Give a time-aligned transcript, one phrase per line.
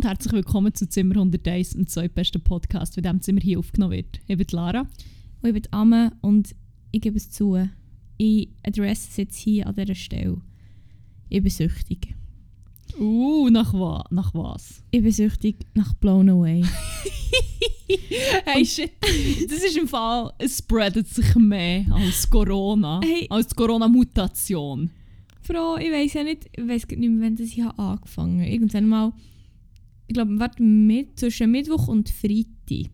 [0.00, 4.18] Und herzlich willkommen zu Zimmer 101, dem zweitbesten Podcast, bei dem Zimmer hier aufgenommen wird.
[4.26, 4.86] Ich bin Lara.
[5.42, 6.54] Und ich bin Amme und
[6.90, 7.68] ich gebe es zu,
[8.16, 10.40] ich adresse es jetzt hier an dieser Stelle.
[11.28, 12.14] Ich bin süchtig.
[12.98, 14.82] Uh, nach, wa nach was?
[14.90, 16.64] Ich bin süchtig nach Blown Away.
[18.46, 18.92] hey, shit.
[19.02, 23.02] Das ist im Fall, es spreadet sich mehr als Corona.
[23.04, 23.26] Hey.
[23.28, 24.88] Als Corona-Mutation.
[25.42, 28.48] Frau, ich weiß ja nicht, ich weiß nicht mehr, wann das hier angefangen hat.
[28.48, 29.12] Irgendwann mal,
[30.10, 32.90] ich glaube, mit, zwischen Mittwoch und Freitag.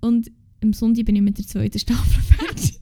[0.00, 2.80] Und am Sonntag bin ich mit der zweiten Staffel fertig.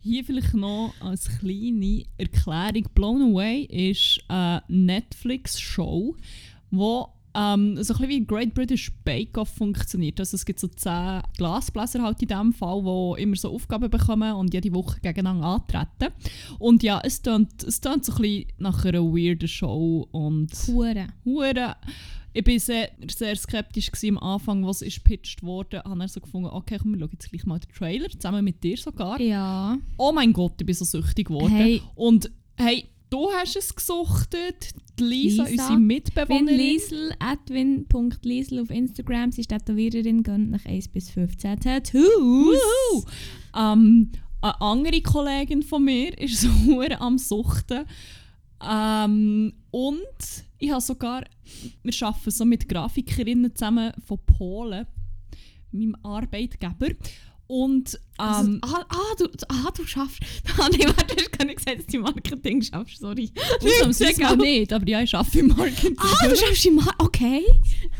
[0.00, 2.88] Hier vielleicht noch als kleine Erklärung.
[2.92, 6.16] Blown Away ist eine Netflix-Show,
[6.72, 10.18] wo ähm, so ein bisschen wie Great British Bake Off funktioniert.
[10.18, 14.32] Also es gibt so zehn Glasbläser halt in dem Fall, die immer so Aufgaben bekommen
[14.32, 16.12] und jede Woche gegeneinander antreten.
[16.58, 21.06] Und ja, es tönt, es tönt so ein bisschen nach einer weirden Show und Hure.
[21.24, 21.76] Hure.
[22.36, 25.82] Ich war sehr, sehr skeptisch am Anfang, was ist pitched wurde.
[25.84, 28.62] Habe dann so gefunden, okay, komm, wir schauen jetzt gleich mal den Trailer, zusammen mit
[28.62, 29.18] dir sogar.
[29.18, 29.78] Ja.
[29.96, 31.54] Oh mein Gott, ich bin so süchtig geworden.
[31.54, 31.80] Hey.
[31.94, 34.74] Und hey, du hast es gesuchtet.
[34.98, 35.62] Die Lisa, Lisa.
[35.62, 36.58] unsere Mitbewohnerin.
[36.58, 39.32] Liesel, at win.liesel auf Instagram.
[39.32, 42.58] Sie ist Tätowiererin, gönnt nach 1 bis 15 Tattoos.
[43.56, 44.10] Ähm,
[44.42, 47.86] eine andere Kollegin von mir ist so am Suchten.
[48.64, 51.24] Ähm, und ich habe sogar,
[51.82, 54.86] wir arbeiten so mit Grafikerinnen zusammen von Polen,
[55.72, 56.88] meinem Arbeitgeber.
[57.48, 60.18] Und ähm, ah, ah, du, ah, du schaffst.
[60.58, 63.30] Ah, nee, warte, du hast gar nicht gesagt, dass du Marketing schaffst, sorry.
[63.62, 65.94] ausnahmsweise mal nicht, aber ja, ich arbeite im Marketing.
[65.98, 67.44] Ah, du schaffst im Mar Okay.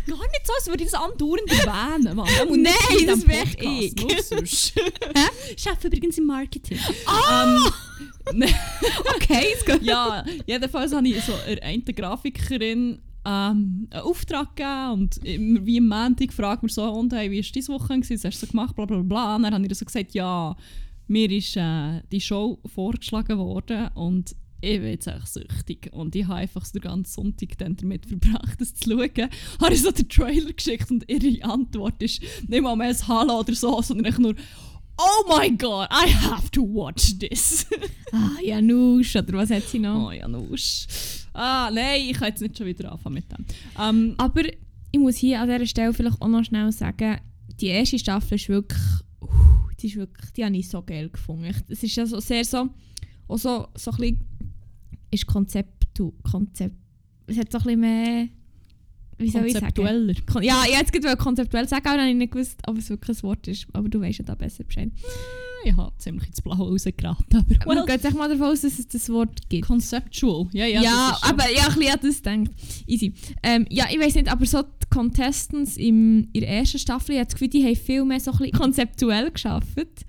[0.07, 2.29] Gar nicht so, als würde ich das andauernd erwähnen, Mann.
[2.61, 2.73] Nein,
[3.07, 3.63] das diesem wär Podcast,
[4.03, 4.27] ich.
[4.27, 4.73] sonst.
[5.57, 6.79] Ich arbeite übrigens im Marketing.
[6.79, 7.73] ähm, ne-
[9.17, 9.83] Okay, es geht.
[9.83, 16.33] ja, jedenfalls habe ich so einer Grafikerin ähm, einen Auftrag gegeben und wie am Montag
[16.33, 18.01] fragt man so, und hey, wie war deine Woche?
[18.01, 18.77] Was hast du so gemacht?
[18.77, 19.37] Bla bla bla.
[19.37, 20.57] Und dann habe ich so gesagt, ja,
[21.09, 25.91] mir ist äh, die Show vorgeschlagen worden und ich bin jetzt echt süchtig.
[25.93, 29.29] Und ich habe einfach so den ganzen Sonntag dann damit verbracht, das zu schauen.
[29.61, 33.41] Habe ich so den Trailer geschickt und ihre Antwort ist nicht mal mehr ein Hallo
[33.41, 34.35] oder so, sondern einfach nur
[34.99, 37.67] Oh my god, I have to watch this.
[38.13, 40.07] Ah, Janusz, oder was hat sie noch?
[40.07, 41.27] Oh, Janusz.
[41.35, 43.45] Ah, nein, ich kann jetzt nicht schon wieder anfangen mit dem.
[43.79, 47.19] Ähm, Aber ich muss hier an dieser Stelle vielleicht auch noch schnell sagen,
[47.61, 48.81] die erste Staffel ist wirklich,
[49.21, 49.29] uh,
[49.81, 51.53] die ist wirklich, die habe ich so geil gefunden.
[51.69, 52.69] Es ist ja so sehr so,
[53.29, 54.21] auch so, so ein bisschen,
[55.11, 55.89] ist Konzept,
[56.31, 56.77] Konzept,
[57.27, 58.29] es hat so ein bisschen mehr,
[59.19, 60.15] wie soll ich sagen?
[60.27, 62.91] Kon ja, ich hätte es konzeptuell sagen, aber dann habe ich nicht gewusst, ob es
[62.91, 63.67] wirklich ein Wort ist.
[63.73, 64.91] Aber du weißt ja da besser Bescheid.
[65.65, 68.87] Ich habe ziemlich ins Blaue rausgeraten, aber Well, well, geht mal davon aus, dass es
[68.87, 69.67] das Wort gibt.
[69.67, 70.47] conceptual.
[70.53, 72.53] Ja, ja, Ja, aber ja, ein bisschen an das denkt.
[72.87, 73.13] Easy.
[73.43, 77.19] Ähm, ja, ich weiß nicht, aber so die Contestants im, in der ersten Staffel, ich
[77.19, 80.05] habe das Gefühl, die haben viel mehr so ein bisschen konzeptuell geschafft.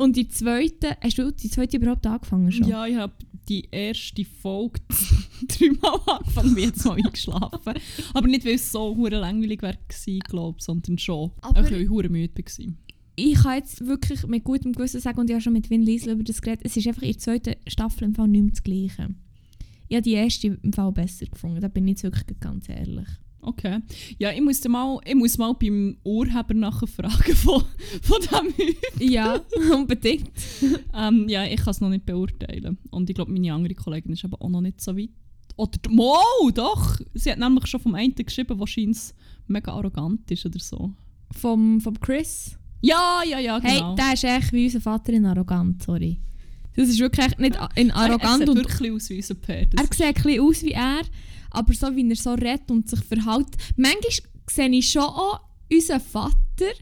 [0.00, 2.66] Und die zweite, hast du die zweite überhaupt angefangen schon?
[2.66, 3.12] Ja, ich habe
[3.48, 4.80] die erste Folge
[5.48, 7.74] dreimal angefangen, wie jetzt mal eingeschlafen.
[8.14, 9.74] Aber nicht, weil es so hure langweilig war,
[10.28, 12.74] glaube ich, sondern schon, Aber- einfach weil ich hure müde war.
[13.16, 16.14] Ich kann jetzt wirklich mit gutem Gewissen sagen, und ich habe schon mit Vin Liesel
[16.14, 18.62] über das geredet, es ist einfach in der zweiten Staffel im Fall nicht mehr das
[18.62, 19.14] Gleiche.
[19.88, 23.08] Ich habe die erste im Fall besser gefunden, da bin ich jetzt wirklich ganz ehrlich.
[23.42, 23.80] Okay.
[24.18, 27.64] Ja, ich muss, mal, ich muss mal beim Urheber nachher fragen von,
[28.02, 28.76] von diesem Hüb.
[29.00, 29.40] Ja,
[29.74, 30.30] unbedingt.
[30.94, 32.78] Ähm, ja, ich kann es noch nicht beurteilen.
[32.90, 35.10] Und ich glaube, meine andere Kollegin ist aber auch noch nicht so weit.
[35.56, 36.16] Oder, Mo,
[36.54, 36.98] doch!
[37.14, 38.98] Sie hat nämlich schon vom einen geschrieben, wahrscheinlich
[39.46, 40.92] mega arrogant ist oder so.
[41.32, 42.56] Vom, vom Chris.
[42.80, 43.88] Ja, ja, ja, genau.
[43.90, 46.18] Hey, der ist echt wie unser Vater in arrogant, sorry.
[46.76, 49.66] Das ist wirklich nicht in er, arrogant er sieht und wirklich aus wie unser Pär.
[49.76, 51.02] Er sieht ein bisschen aus wie er,
[51.50, 53.48] aber so wie er so redet und sich verhält.
[53.76, 55.40] Manchmal sehe ich schon auch
[55.72, 56.72] unseren Vater,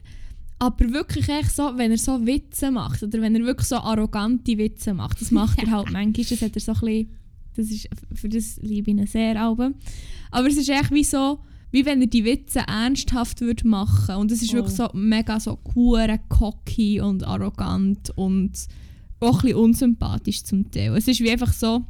[0.59, 4.57] aber wirklich echt so, wenn er so Witze macht oder wenn er wirklich so arrogante
[4.57, 5.21] Witze macht.
[5.21, 7.09] Das macht er halt manchmal, das hat er so ein bisschen,
[7.55, 9.71] das ist, für das liebe ich ihn sehr, aber.
[10.31, 11.39] aber es ist echt wie so,
[11.71, 14.57] wie wenn er die Witze ernsthaft würde machen und es ist Oh.
[14.57, 18.67] wirklich so mega so hure cocky und arrogant und
[19.19, 20.95] auch ein bisschen unsympathisch zum Teil.
[20.95, 21.83] Es ist wie einfach so,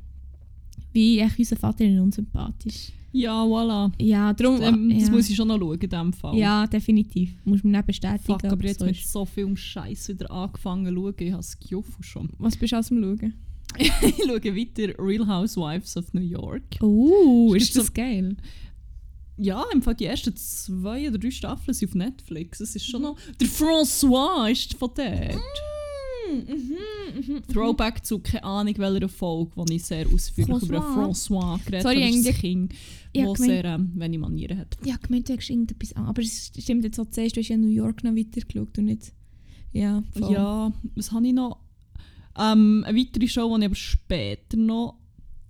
[0.93, 2.91] wie echt unser Vater ist unsympathisch.
[3.11, 3.91] ja, voilà.
[3.99, 4.61] Ja, darum...
[4.61, 4.99] Ähm, ja.
[4.99, 6.37] Das muss ich schon noch schauen in diesem Fall.
[6.37, 7.35] Ja, definitiv.
[7.45, 8.23] Muss man nicht bestätigen.
[8.23, 11.15] Fuck, aber jetzt so mit so viel Scheiß wieder angefangen zu schauen.
[11.19, 11.31] Ich
[11.73, 12.29] habe es schon.
[12.37, 13.33] Was bist du aus dem Schauen?
[13.77, 13.91] ich
[14.25, 16.63] schaue weiter Real Housewives of New York.
[16.81, 18.35] Oh, ist das so- geil?
[19.37, 22.59] Ja, im Fall die ersten zwei oder drei Staffeln sind auf Netflix.
[22.59, 23.15] Es ist schon noch...
[23.39, 25.39] Der François ist von dort.
[26.33, 27.43] Mhm, mhm.
[27.51, 31.57] Throwback zu keine Ahnung welcher Folge, wo ich sehr ausführlich über François.
[31.57, 32.15] François geredet Sorry, habe.
[32.15, 32.73] Ist das Kind,
[33.13, 34.77] Ja, gemeint- sehr ähm, wenig Manieren hat.
[34.85, 36.05] Ja, gemeint, du hättest irgendetwas an.
[36.05, 38.85] Aber es stimmt jetzt, was du sagst, du hast ja New York noch weitergeschaut und
[38.85, 39.13] nicht...
[39.71, 40.33] Ja, voll.
[40.33, 41.59] Ja, was habe ich noch?
[42.37, 44.95] Ähm, eine weitere Show, die ich aber später noch...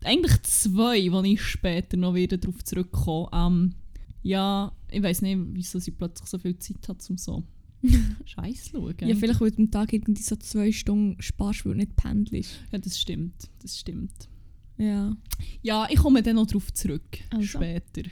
[0.04, 3.30] Eigentlich zwei, wo ich später noch wieder darauf zurückkomme.
[3.34, 3.76] Ähm,
[4.24, 7.44] ja, ich weiß nicht, wieso sie plötzlich so viel Zeit hat, um so
[8.26, 8.96] Scheiß schauen.
[9.02, 12.52] Ja, vielleicht, weil du am Tag irgendwie so zwei Stunden sparst, weil du nicht pendelst.
[12.72, 13.50] Ja, das stimmt.
[13.62, 14.30] Das stimmt.
[14.78, 15.16] Ja.
[15.62, 17.20] Ja, ich komme dann noch darauf zurück.
[17.30, 17.46] Also.
[17.46, 18.10] Später.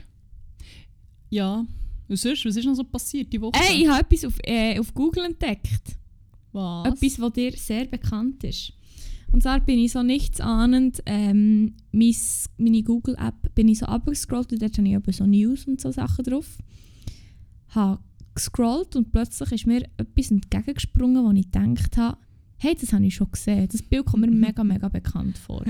[1.30, 1.66] Ja.
[2.08, 3.60] Und sonst, was ist noch so passiert die Woche?
[3.70, 5.98] Ey, ich habe etwas auf, äh, auf Google entdeckt.
[6.52, 6.88] was?
[6.88, 8.74] Etwas, was dir sehr bekannt ist.
[9.32, 14.54] Und zwar bin ich so nichts ahnend, ähm, mis, meine Google-App bin ich so abgescrollt
[14.54, 16.58] und dort habe ich aber so News und so Sachen drauf.
[17.70, 18.02] Habe
[18.38, 22.18] gescrollt und plötzlich ist mir etwas entgegengesprungen, wo ich gedacht habe,
[22.58, 23.68] hey, das habe ich schon gesehen.
[23.72, 25.64] Das Bild kommt mir mega, mega bekannt vor.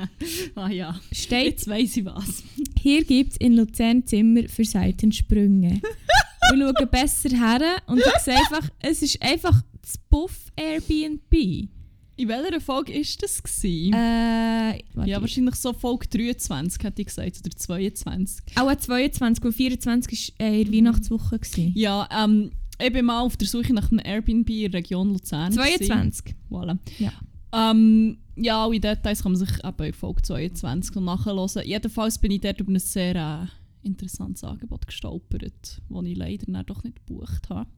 [0.54, 0.98] ah ja.
[1.12, 2.42] Steht, Jetzt weiss ich was.
[2.78, 5.80] hier gibt es in Luzern Zimmer für Seitensprünge.
[6.52, 11.68] ich schaue besser her und ich sehe einfach, es ist einfach das Buff Airbnb.
[12.16, 13.42] In welcher Folge war das?
[13.42, 13.92] Gewesen?
[13.92, 17.40] Äh, ja, wahrscheinlich so Folge 23, hätte ich gesagt.
[17.40, 18.44] Oder 22.
[18.56, 21.38] Auch ein 22 und 24 war äh, in der Weihnachtswoche.
[21.38, 21.72] Gewesen.
[21.74, 25.52] Ja, ähm, ich bin mal auf der Suche nach einem Airbnb in der Region Luzern.
[25.52, 25.86] gewesen.
[25.86, 26.34] 22.
[26.50, 26.78] Voilà.
[26.98, 27.12] Ja.
[27.52, 31.64] Ähm, ja, alle Details kann man sich eben in Folge 22 noch nachhören.
[31.64, 35.42] Jedenfalls bin ich dort über ein sehr äh, interessantes Angebot gestolpert,
[35.88, 37.68] das ich leider dann doch nicht gebucht habe.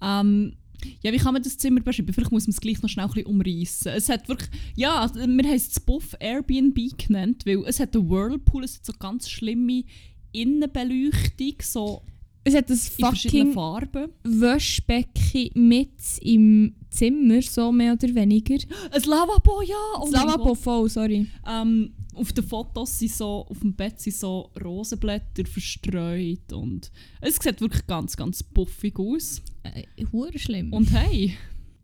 [0.00, 0.56] Ähm,
[1.02, 2.12] ja, wie kann man das Zimmer beschreiben?
[2.12, 3.92] Vielleicht muss man es gleich noch schnell ein bisschen umreißen.
[3.92, 8.08] Es hat wirklich, ja, wir haben es das Buff Airbnb genannt, weil es hat einen
[8.08, 9.84] Whirlpool, es hat so ganz schlimme
[10.32, 12.02] Innenbeleuchtung, so
[12.44, 14.08] Es hat verschiedenen fucking Farben.
[14.24, 18.56] Waschbecken mit im Zimmer, so mehr oder weniger.
[18.90, 19.76] Ein Lavabo, ja!
[20.00, 21.26] Oh das Lavabo voll, sorry.
[21.46, 26.90] Ähm, auf den Fotos sind so, auf dem Bett sind so Rosenblätter verstreut und
[27.20, 29.42] es sieht wirklich ganz, ganz puffig aus.
[29.64, 30.72] Äh, schlimm.
[30.72, 31.34] Und hey,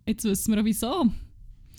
[0.07, 1.07] jetzt wissen wir auch wieso.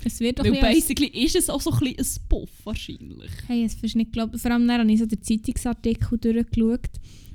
[0.03, 3.31] es wird doch Weil basically ist es auch so ein bisschen ein Puff wahrscheinlich.
[3.47, 4.39] Hey, es ist nicht glaubt.
[4.39, 6.89] Vor allem dann habe ich so den Zeitungsartikel durchgeschaut.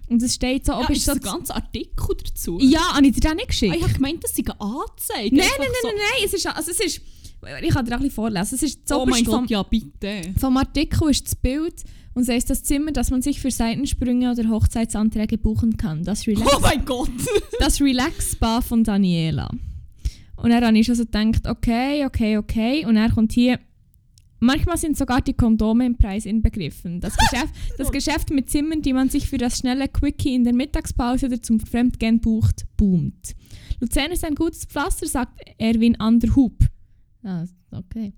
[0.08, 1.14] Und es steht so, Ja, ob ist ist so...
[1.14, 2.58] das ein ganzer Artikel dazu?
[2.60, 3.76] Ja, habe ich dir den nicht Ah, geschickt?
[3.76, 5.32] ich habe gemeint, das sei angezeigt.
[5.32, 6.46] nein, Einfach nein, nein, so, nein, nein, es ist...
[6.46, 7.00] Also es ist
[7.62, 8.54] ich kann dir auch ein bisschen vorlesen.
[8.54, 10.22] Es ist Oh mein zuoberst vom, Gott, ja bitte.
[10.40, 11.74] vom Artikel ist das Bild
[12.14, 16.04] und es heißt das Zimmer, das man sich für Seitensprünge oder Hochzeitsanträge buchen kann.
[16.04, 17.10] Das Relax, Oh mein Gott.
[17.58, 19.50] das Relax Spa von Daniela.
[20.36, 22.86] Und dann habe ich schon so gedacht, okay, okay, okay.
[22.86, 23.58] Und er kommt hier...
[24.40, 27.00] Manchmal sind sogar die Kondome im Preis inbegriffen.
[27.00, 30.52] Das Geschäft, das Geschäft mit Zimmern, die man sich für das schnelle Quickie in der
[30.52, 33.34] Mittagspause oder zum Fremdgehen bucht, boomt.
[33.80, 36.58] Luzern ist ein gutes Pflaster, sagt Erwin Anderhub.
[37.22, 38.12] Ah, okay.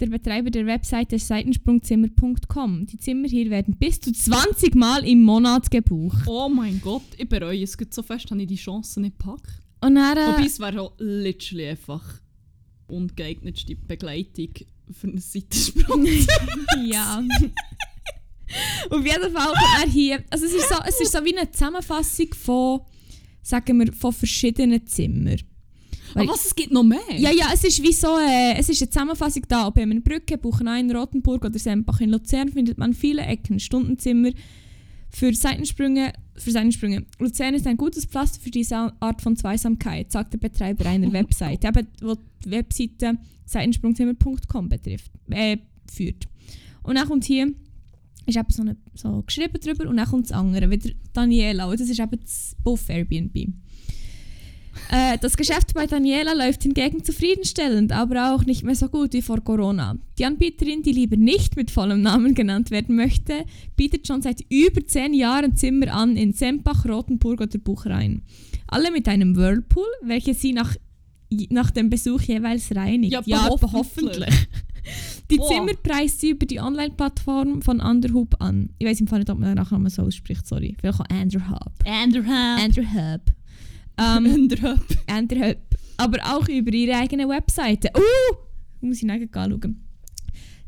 [0.00, 2.86] Der Betreiber der Webseite ist seitensprungzimmer.com.
[2.86, 6.22] Die Zimmer hier werden bis zu 20 Mal im Monat gebucht.
[6.26, 9.48] Oh mein Gott, ich bereue es geht so fest, habe ich die Chance nicht gepackt.
[9.80, 12.04] Und dann, äh, Wobei es wäre auch literally einfach
[12.86, 14.50] ungeeignetste Begleitung
[14.92, 16.06] für einen Seitensprung.
[16.86, 17.22] ja.
[18.90, 20.24] Auf jeden Fall kommt er hier.
[20.30, 22.80] Also es ist, so, es ist so wie eine Zusammenfassung von,
[23.42, 25.40] sagen wir, von verschiedenen Zimmern.
[26.14, 26.98] Aber was, es gibt noch mehr?
[27.16, 29.66] Ja, ja, es ist wie so, äh, es ist eine Zusammenfassung da.
[29.66, 34.30] Ob in Brücke, Buchenhain, Rothenburg oder Sempach in Luzern findet man viele Ecken, Stundenzimmer
[35.10, 36.12] für Seitensprünge.
[36.36, 37.04] Für Seitensprünge.
[37.18, 41.64] Luzern ist ein gutes Pflaster für diese Art von Zweisamkeit, sagt der Betreiber einer Website,
[41.64, 45.56] eben, wo die Webseite seitensprungzimmer.com betrifft, äh,
[45.90, 46.28] führt.
[46.82, 47.52] Und dann kommt hier,
[48.26, 51.80] ist eben so, eine, so geschrieben drüber und dann kommt das andere, wieder Daniela, und
[51.80, 53.48] das ist eben das Buff Airbnb.
[54.90, 59.22] Äh, das Geschäft bei Daniela läuft hingegen zufriedenstellend, aber auch nicht mehr so gut wie
[59.22, 59.96] vor Corona.
[60.18, 63.44] Die Anbieterin, die lieber nicht mit vollem Namen genannt werden möchte,
[63.76, 68.22] bietet schon seit über 10 Jahren Zimmer an in Sempach, Rothenburg oder Buchrein.
[68.66, 70.74] Alle mit einem Whirlpool, welche sie nach,
[71.50, 73.12] nach dem Besuch jeweils reinigt.
[73.26, 74.48] Ja, aber hoffentlich.
[75.30, 75.48] Die Boah.
[75.48, 78.70] Zimmer preist sie über die Online-Plattform von Underhub an.
[78.78, 80.74] Ich weiß im Fall nicht, ob man nachher mal so ausspricht, sorry.
[80.80, 81.72] Vielleicht auch Underhub.
[81.84, 82.64] Anderhab.
[82.64, 83.20] Underhub.
[83.98, 84.84] Ähm, Anderhab.
[85.06, 85.58] Anderhub.
[85.96, 87.90] Aber auch über ihre eigene Webseite.
[87.96, 88.36] Uh!
[88.80, 89.88] Muss ich nachher anschauen.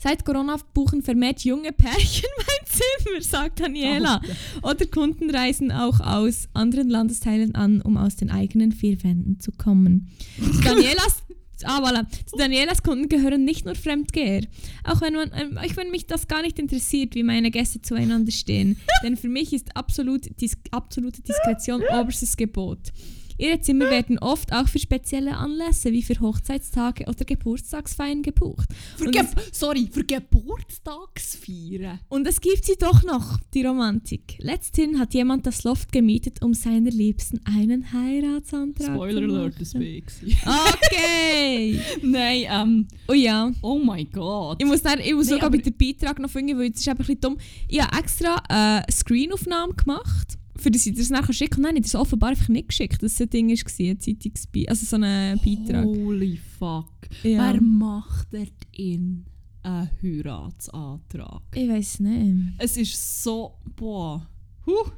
[0.03, 4.23] Seit Corona buchen vermehrt junge Pärchen mein Zimmer, sagt Daniela.
[4.63, 9.53] Oder Kunden reisen auch aus anderen Landesteilen an, um aus den eigenen vier Wänden zu
[9.53, 10.09] kommen.
[10.41, 11.23] Zu Danielas,
[11.65, 12.07] ah, voilà.
[12.25, 14.47] Zu Danielas Kunden gehören nicht nur Fremdgeher.
[14.85, 18.33] Auch wenn, man, ähm, auch wenn mich das gar nicht interessiert, wie meine Gäste zueinander
[18.33, 18.79] stehen.
[19.03, 22.91] Denn für mich ist absolut, dis absolute Diskretion oberstes Gebot.
[23.39, 28.69] Ihre Zimmer werden oft auch für spezielle Anlässe wie für Hochzeitstage oder Geburtstagsfeiern gebucht.
[28.97, 32.01] Für Ge sorry, für Geburtstagsfeiern.
[32.09, 34.37] Und es gibt sie doch noch, die Romantik.
[34.39, 39.75] Letzthin hat jemand das Loft gemietet, um seiner Liebsten einen Heiratsantrag Spoiler zu alert, das
[39.75, 40.03] machen.
[40.45, 40.65] war.
[40.75, 41.81] Okay!
[42.03, 43.51] Nein, ähm, Oh ja.
[43.63, 44.59] oh mein Gott.
[44.61, 46.89] Ich muss, dann, ich muss Nee, sogar bei der Beitrag noch finden, weil es ist
[46.89, 47.39] einfach ein bisschen dumm.
[47.69, 51.57] Ich habe extra äh, Screenaufnahme gemacht, für dass ich das nachher schicke.
[51.57, 54.01] Und Nein, ich habe das offenbar einfach nicht geschickt, dass es ein Ding war, ein
[54.01, 54.71] Zeitungsbeitrag.
[54.71, 55.85] Also so ein Beitrag.
[55.85, 56.93] Holy fuck.
[57.23, 57.53] Ja.
[57.53, 59.25] Wer macht dort in
[59.63, 61.43] einen Heiratsantrag?
[61.55, 62.55] Ich weiß nicht.
[62.59, 64.27] Es ist so, boah.
[64.67, 64.91] Huh.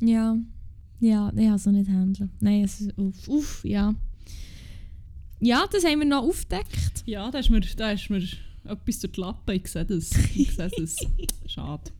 [0.00, 0.36] Ja.
[1.00, 2.30] Ja, ich habe es nicht handeln.
[2.40, 3.94] Nein, es ist uff, uff, ja.
[5.40, 7.02] Ja, das haben wir noch aufgedeckt.
[7.06, 8.22] Ja, da ist mir, da ist mir
[8.64, 9.54] etwas durch die Lappe.
[9.54, 10.10] Ich sehe das.
[10.34, 10.96] Ich sehe das.
[11.46, 11.90] Schade.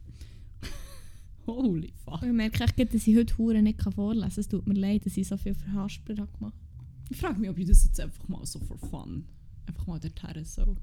[1.56, 2.22] Holy fuck.
[2.22, 4.40] Ich merke echt, dass ich heute Huren nicht vorlesen kann.
[4.40, 6.54] Es tut mir leid, dass ich so viel Verhaspler habe gemacht
[7.08, 9.24] Ich frage mich, ob ich das jetzt einfach mal so for fun
[9.70, 10.76] einfach mal dorthin so.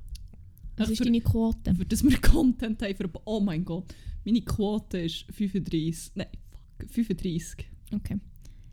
[0.77, 1.73] Was ist für, deine Quote?
[1.73, 2.95] für das wir Content haben.
[2.95, 3.93] Für, oh mein Gott.
[4.25, 6.11] Meine Quote ist 35.
[6.15, 6.89] Nein, fuck.
[6.89, 7.65] 35.
[7.93, 8.19] Okay.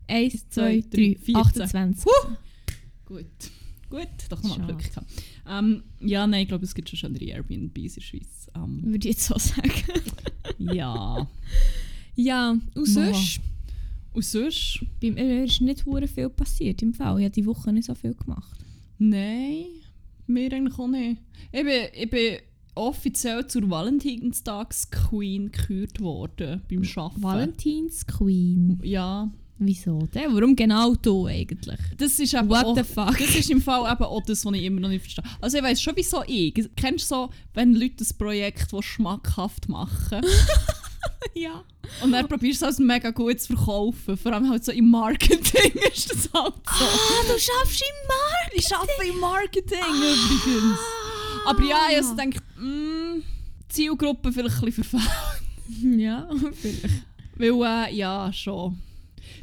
[0.07, 1.35] 1, Zwei, 2, drei, 3, 14.
[1.35, 2.05] 28.
[3.05, 3.25] Gut.
[3.89, 4.67] Gut, doch nochmal.
[4.67, 5.11] Glück gehabt.
[5.47, 8.44] Ähm, ja, nein, ich glaube, es gibt schon schönere Airbnbs in der Schweiz.
[8.55, 9.71] Ähm, Würde ich jetzt so sagen.
[10.57, 11.27] ja.
[12.15, 13.41] Ja, und sonst?
[14.13, 14.85] Und sonst?
[15.01, 17.19] Bei mir ist nicht viel passiert im Fall.
[17.19, 18.57] Ich habe die Woche nicht so viel gemacht.
[18.97, 19.65] Nein,
[20.27, 21.21] mir eigentlich auch nicht.
[21.51, 22.37] Ich bin, ich bin
[22.75, 27.23] offiziell zur Valentinstags-Queen gekürt worden beim Arbeiten.
[27.23, 28.79] Valentins Queen.
[28.83, 30.33] Ja, Wieso denn?
[30.33, 31.79] Warum genau du eigentlich?
[31.97, 33.17] das ist eben What auch, the fuck?
[33.17, 35.23] Das ist im Fall eben auch das, was ich immer noch nicht verstehe.
[35.39, 36.53] Also ich weiss schon, wieso ich.
[36.75, 40.21] Kennst du so, wenn Leute ein Projekt das schmackhaft machen
[41.33, 41.63] ja.
[42.03, 44.17] und dann probierst du es als mega gut zu verkaufen.
[44.17, 46.85] Vor allem halt so im Marketing ist das halt so.
[46.85, 48.53] Ah, du schaffst im Markt!
[48.55, 50.79] Ich arbeite im Marketing übrigens.
[51.45, 53.23] Aber ja, ich also denke, mm,
[53.69, 55.11] Zielgruppe vielleicht ein bisschen verfehlt.
[55.97, 57.05] Ja, vielleicht.
[57.37, 58.79] Weil, äh, ja, schon.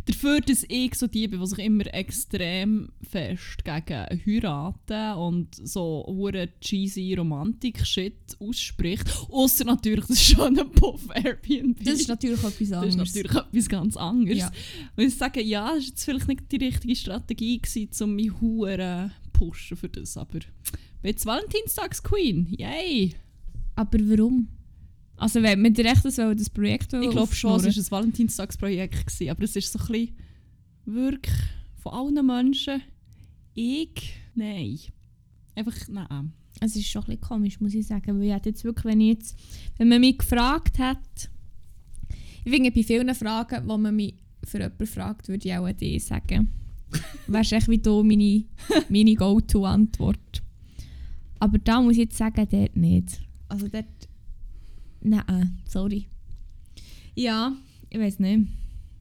[0.05, 6.05] Dafür, dass ich so die bin, die sich immer extrem fest gegen Heiraten und so
[6.09, 9.09] hure cheesy Romantik-Shit ausspricht.
[9.31, 11.85] Außer natürlich das schöne Puff Airbnb.
[11.85, 12.95] Das ist natürlich etwas Das anderes.
[12.95, 14.39] ist natürlich etwas ganz anderes.
[14.39, 14.51] Ja.
[14.97, 18.41] Und ich sage, ja, das war jetzt vielleicht nicht die richtige Strategie, gewesen, um mich
[18.41, 20.17] hure pushen für das.
[20.17, 20.41] Aber
[21.05, 22.49] jetzt Valentinstags-Queen.
[22.59, 23.15] Yay!
[23.77, 24.49] Aber warum?
[25.23, 29.07] Also wenn der Recht das wollen, das Projekt Ich glaube schon, es war ein Valentinstagsprojekt,
[29.07, 30.17] gewesen, aber es ist so ein bisschen
[30.85, 31.35] wirklich
[31.81, 32.83] von allen Menschen
[33.55, 34.81] ich, nein.
[35.55, 36.33] Einfach nein.
[36.61, 38.19] Es ist schon ein bisschen komisch, muss ich sagen.
[38.19, 39.39] Weil ich jetzt wirklich, wenn, ich jetzt,
[39.79, 41.31] wenn man mich gefragt hat,
[42.45, 45.77] ich finde, bei vielen Fragen, die man mich für jemanden fragt, würde ich auch an
[45.77, 46.51] dich sagen.
[47.29, 48.45] Wärst echt wie du meine,
[48.89, 50.43] meine Go-To-Antwort.
[51.39, 53.21] Aber da muss ich jetzt sagen, dort nicht.
[53.49, 53.87] Also dort...
[55.03, 56.07] Nein, sorry.
[57.15, 57.53] Ja,
[57.91, 58.49] ich weiß nicht.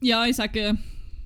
[0.01, 0.77] Ja, ich sage,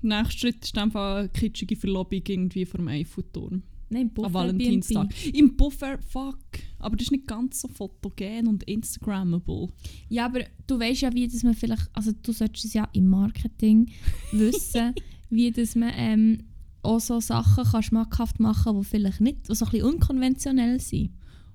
[0.01, 3.63] nächster Schritt ist einfach eine kitschige Verlobung irgendwie vom Eiffelturm.
[3.89, 5.13] Nein, Am Buffer Valentinstag.
[5.33, 6.39] Im Buffer, fuck.
[6.79, 9.69] Aber das ist nicht ganz so fotogen und Instagrammable.
[10.09, 13.07] Ja, aber du weißt ja, wie dass man vielleicht, also du solltest es ja im
[13.07, 13.91] Marketing
[14.31, 14.93] wissen,
[15.29, 16.43] wie dass man ähm,
[16.81, 21.11] auch so Sachen kann schmackhaft machen, die vielleicht nicht, die so ein bisschen unkonventionell sind.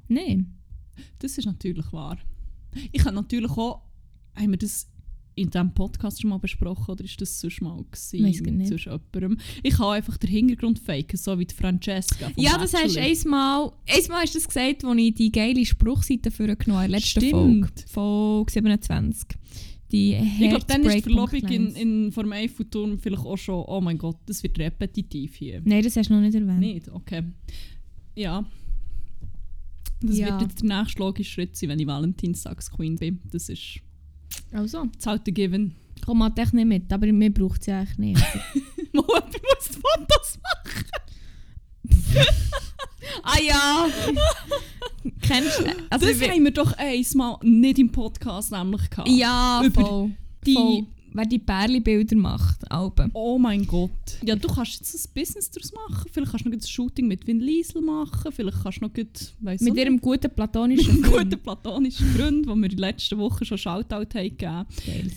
[0.08, 0.56] Nein.
[1.18, 2.18] Das ist natürlich wahr.
[2.92, 3.82] Ich habe natürlich auch,
[4.34, 4.88] haben wir das
[5.34, 8.70] in diesem Podcast schon mal besprochen oder ist das sonst mal gewesen, Weiss gar nicht.
[8.70, 9.38] jemandem?
[9.62, 13.72] Ich kann einfach den Hintergrund faken, so wie die Francesca Ja, das hast du einmal,
[13.88, 17.30] einmal hast du das gesagt, als ich die geile Spruchseite für genommen habe, Stimmt.
[17.30, 17.68] Folge.
[17.86, 19.28] Folge 27.
[19.92, 23.80] Die Ich glaube, dann ist die Verlobung in, in vom Eiffelturm vielleicht auch schon, oh
[23.80, 25.62] mein Gott, das wird repetitiv hier.
[25.64, 26.60] Nein, das hast du noch nicht erwähnt.
[26.60, 26.88] Nicht?
[26.88, 27.24] Okay.
[28.14, 28.44] Ja.
[30.02, 30.26] Das Ja.
[30.28, 33.20] wird jetzt der nächste logische Schritt sein, wenn ich Valentinstags-Queen bin.
[33.30, 33.80] Das ist
[34.52, 35.74] Also, das halt der Given.
[36.04, 38.20] komm halt echt nicht mit, aber mir braucht ja eigentlich nicht.
[38.92, 40.84] Mal jemand muss Fotos machen.
[43.22, 43.86] ah ja!
[45.22, 49.08] Kennst du also das haben wir doch einmal nicht im Podcast nämlich gehabt.
[49.08, 50.10] Ja, Über voll.
[50.46, 50.86] die- voll.
[51.12, 53.10] Wer die Perli-Bilder macht, Alben.
[53.14, 53.90] Oh mein Gott.
[54.24, 56.10] Ja, du kannst jetzt ein Business daraus machen.
[56.12, 58.30] Vielleicht kannst du noch ein Shooting mit Vin Liesel machen.
[58.32, 61.30] Vielleicht kannst du noch gut, weiss Mit ihrem guten platonischen Freund.
[61.30, 64.66] guten platonischen Freund, den wir die letzte Woche schon Shoutout haben gegeben.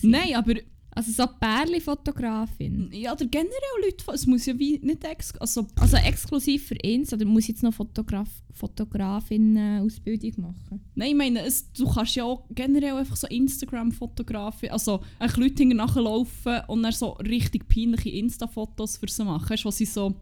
[0.01, 0.55] Nein, aber
[0.95, 2.89] Also so Pärli-Fotografin.
[2.91, 3.51] Ja, oder generell
[3.83, 7.49] Leute, es muss ja wie nicht ex also Also exklusiv für uns oder muss ich
[7.49, 10.81] jetzt noch Fotograf Fotografin-Ausbildung machen?
[10.93, 15.65] Nein, ich meine, es, du kannst ja auch generell einfach so Instagram-Fotografie, also ein Leute
[15.65, 19.49] nachlaufen und dann so richtig peinliche Insta-Fotos für sie machen.
[19.49, 20.13] Weißt wo sie so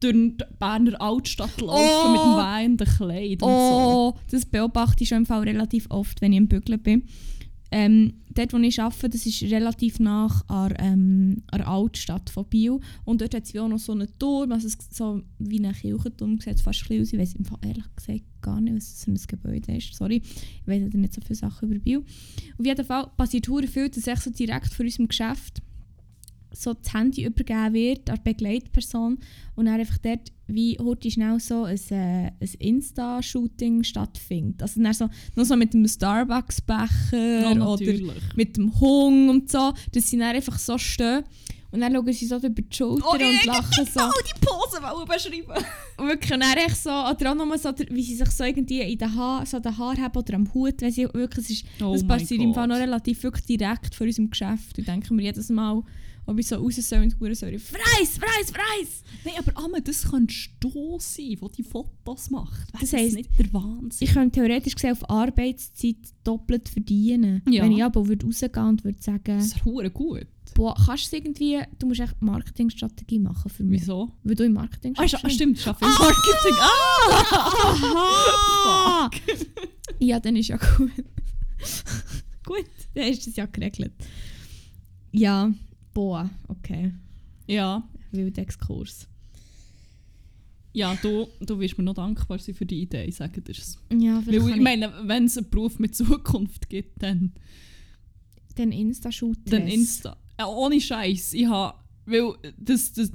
[0.00, 2.12] durch die Berner Altstadt laufen Oh!
[2.12, 3.54] mit dem weinenden Kleid und so.
[3.54, 7.04] Oh, das beobachte ich schon im Fall relativ oft, wenn ich im Bügeln bin.
[7.76, 12.78] Ähm, dort, wo ich arbeite, das ist relativ nach an, ähm, der Altstadt von Biel.
[13.04, 16.60] Und dort hat es auch noch so einen Turm, also so wie ein Kirchenturm, sieht
[16.60, 17.12] fast ein aus.
[17.12, 19.92] Ich weiß ehrlich gesagt gar nicht, was das für ein Gebäude ist.
[19.92, 22.04] Sorry, ich weiß nicht so viele Sachen über Biel.
[22.56, 25.60] Auf jeden Fall passiert hure viel, dass echt so direkt vor unserem Geschäft
[26.52, 29.18] so das Handy übergeben wird an die Begleitperson
[29.56, 34.62] und dann einfach dort wie heute schnell so ein, äh, ein Insta-Shooting stattfindet.
[34.62, 37.92] Also dann so, nur so mit einem Starbucks-Becher Ja, oder
[38.36, 41.24] mit dem Hung und so, dass sie dann einfach so stehen
[41.74, 44.00] und dann schauen sie so über die Schulter Oh, und lachen so.
[44.00, 45.64] die Pose wollen beschreiben.
[45.96, 48.80] Und wirklich, und dann echt so, oder auch nochmal so, wie sie sich so irgendwie
[48.80, 51.64] in den Haar, so den Haar haben oder am Hut, weil sie wirklich, es ist,
[51.80, 54.78] Oh das passiert im Fall noch relativ wirklich direkt vor unserem Geschäft.
[54.78, 55.82] Und denken wir jedes Mal,
[56.26, 59.02] ob ich so raus soll und die soll, Freis, Freis, Freis!
[59.24, 62.72] Nein, aber Amme, das könntest du sein, der die Fotos macht.
[62.72, 64.08] Wäre Das heisst, nicht der Wahnsinn.
[64.08, 67.42] Ich könnte theoretisch gesehen auf Arbeitszeit doppelt verdienen.
[67.48, 67.64] Ja.
[67.64, 70.26] Wenn ich aber würde rausgehen und würde sagen, Das ist hure gut.
[70.54, 73.82] boah, kannst du irgendwie, du musst echt Marketingstrategie machen für mich.
[73.82, 74.12] Wieso?
[74.22, 75.34] Weil du im Marketing Ah, sch- ah, schaffst.
[75.34, 76.56] stimmt, ich arbeite im Marketing.
[76.60, 77.50] Ah!
[79.04, 79.10] Aha!
[79.98, 80.90] ja, dann ist ja gut.
[82.46, 82.64] gut,
[82.94, 83.92] dann ist das ja geregelt.
[85.12, 85.52] Ja,
[85.94, 86.92] boah, okay.
[87.46, 89.08] Ja, Wilder Exkurs.
[90.72, 93.78] ja du, du wirst mir noch dankbar sein für die Idee, ich sage dir es.
[93.92, 97.32] Ja, Weil kann ich meine, wenn es einen Beruf mit Zukunft gibt, dann,
[98.48, 100.16] ich den Insta-Shoot dann Insta.
[100.38, 101.34] Ja, ohne Scheiß.
[101.34, 103.12] Ich habe, weil das, das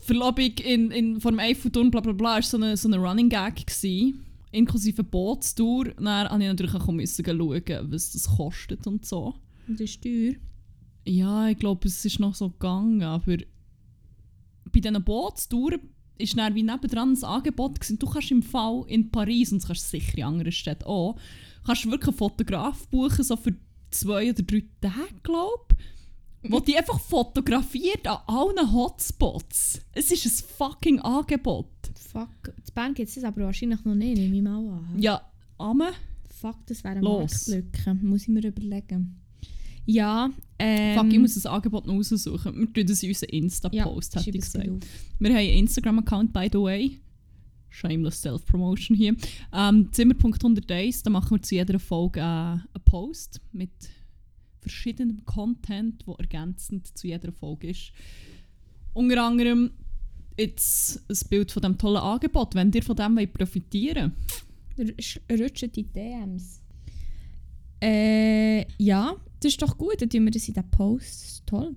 [0.00, 2.98] die Verlobung in, in, vor dem Eiffelturm, bla bla bla, war so eine, so eine
[2.98, 3.66] Running Gag.
[3.66, 5.84] Gewesen, inklusive Bootstour.
[5.96, 9.34] Dann musste ich natürlich auch schauen, was das kostet und so.
[9.66, 10.34] Und die Steuer.
[11.04, 13.36] Ja, ich glaube, es ist noch so gegangen, aber
[14.72, 15.80] bei diesen Bootstouren
[16.18, 17.98] ist dann wie nebendran ein Angebot gewesen.
[17.98, 21.16] Du kannst im Fall in Paris, und das kannst du sicher in anderen Städten auch,
[21.64, 23.54] kannst wirklich einen Fotograf buchen, so für
[23.90, 25.74] zwei oder drei Tage, glaube
[26.42, 29.80] ich, wo die einfach fotografiert an allen Hotspots.
[29.92, 31.66] Es ist ein fucking Angebot.
[31.94, 34.98] Fuck, in Bern gibt es das aber wahrscheinlich noch nicht, nehme ich mal an.
[34.98, 35.22] Ja,
[35.58, 35.92] Amme,
[36.40, 37.48] Fuck, das wäre Los.
[37.48, 37.94] Marktlücke.
[38.02, 39.19] Muss ich mir überlegen.
[39.86, 40.98] Ja, ähm...
[40.98, 42.54] fuck, ich muss das Angebot noch raussuchen.
[42.56, 44.86] Wir tun das in unseren Insta-Post, ja, hätte ich gesagt.
[45.18, 47.00] Wir haben einen Instagram-Account, by the way.
[47.70, 49.16] Shameless Self-Promotion hier.
[49.52, 53.70] Ähm, Zimmer.101, da machen wir zu jeder Folge äh, einen Post mit
[54.60, 57.92] verschiedenem Content, der ergänzend zu jeder Folge ist.
[58.92, 59.70] Unter anderem
[60.38, 64.12] jetzt ein Bild von diesem tollen Angebot, wenn ihr von dem wollt profitieren
[64.76, 66.60] Rutsch- Rutschen die DMs.
[67.82, 70.00] Äh, ja, das ist doch gut.
[70.00, 71.06] Dann tun wir das in den Post.
[71.22, 71.74] Das ist toll.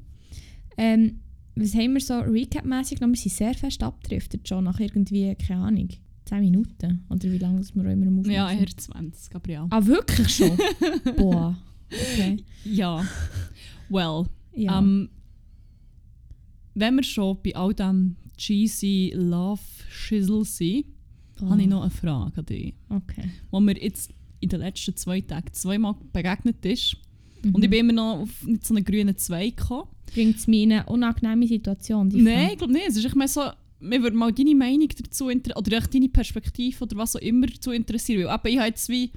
[0.78, 1.20] Ähm,
[1.56, 3.08] was haben wir so Recap-mässig noch?
[3.10, 5.90] Wir sind sehr fest abgedriftet schon nach irgendwie, keine Ahnung,
[6.26, 7.06] 10 Minuten.
[7.10, 8.60] Oder wie lange das wir auch immer am Aufnehmen Ja, sind.
[8.62, 9.68] eher 20, Gabriel.
[9.70, 10.58] Ah, wirklich schon?
[11.18, 11.58] Boah.
[11.92, 12.38] Okay.
[12.66, 13.06] Ja.
[13.90, 14.80] Well, Ja.
[14.80, 15.10] Ähm,
[16.76, 20.86] wenn wir schon bei all dem cheesy Love-Schissel sind,
[21.42, 22.74] Oh, habe ich noch eine Frage an dich.
[22.90, 23.30] Okay.
[23.52, 26.96] Wo mir jetzt in den letzten zwei Tagen zweimal begegnet ist.
[27.46, 27.64] Und Mhm.
[27.64, 28.30] ich bin immer noch auf
[28.62, 29.88] so einen grünen Zweig gekommen.
[30.14, 32.10] Bringt es mir in eine unangenehme Situation?
[32.10, 32.88] Die Nein, ich glaube nicht.
[32.88, 33.42] Es ist echt mehr so,
[33.80, 37.48] mir würde mal deine Meinung dazu inter- oder echt deine Perspektive oder was auch immer
[37.48, 38.26] dazu interessieren.
[38.26, 39.12] Weil eben, ich habe jetzt wie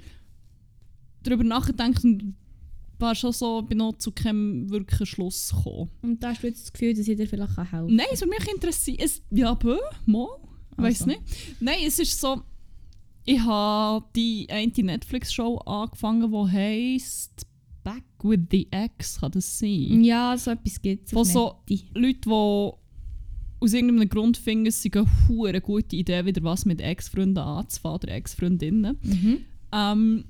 [1.23, 2.35] darüber nachgedacht und
[2.99, 5.91] war schon so, bin noch zu keinem wirklichen Schluss gekommen.
[6.03, 7.87] Und da hast du jetzt das Gefühl, dass ich dir vielleicht helfen kann?
[7.95, 8.99] Nein, es würde mich interessieren.
[9.01, 10.29] Es, ja, bö, mal.
[10.77, 11.07] Weiß Also.
[11.07, 11.21] nicht.
[11.61, 12.43] Nein, es ist so.
[13.25, 17.47] Ich habe die eine Netflix-Show angefangen, die heisst
[18.29, 20.03] With the Ex, kann das sein?
[20.03, 21.15] Ja, so etwas gibt es.
[21.15, 21.57] Wo so
[21.95, 22.31] Leute, die
[23.59, 24.91] aus irgendeinem Grund finden, es sei
[25.49, 28.99] eine gute Idee, wieder was mit Ex-Freunden anzufangen oder Ex-Freundinnen.
[29.03, 29.39] Mhm.
[29.73, 30.25] Ähm,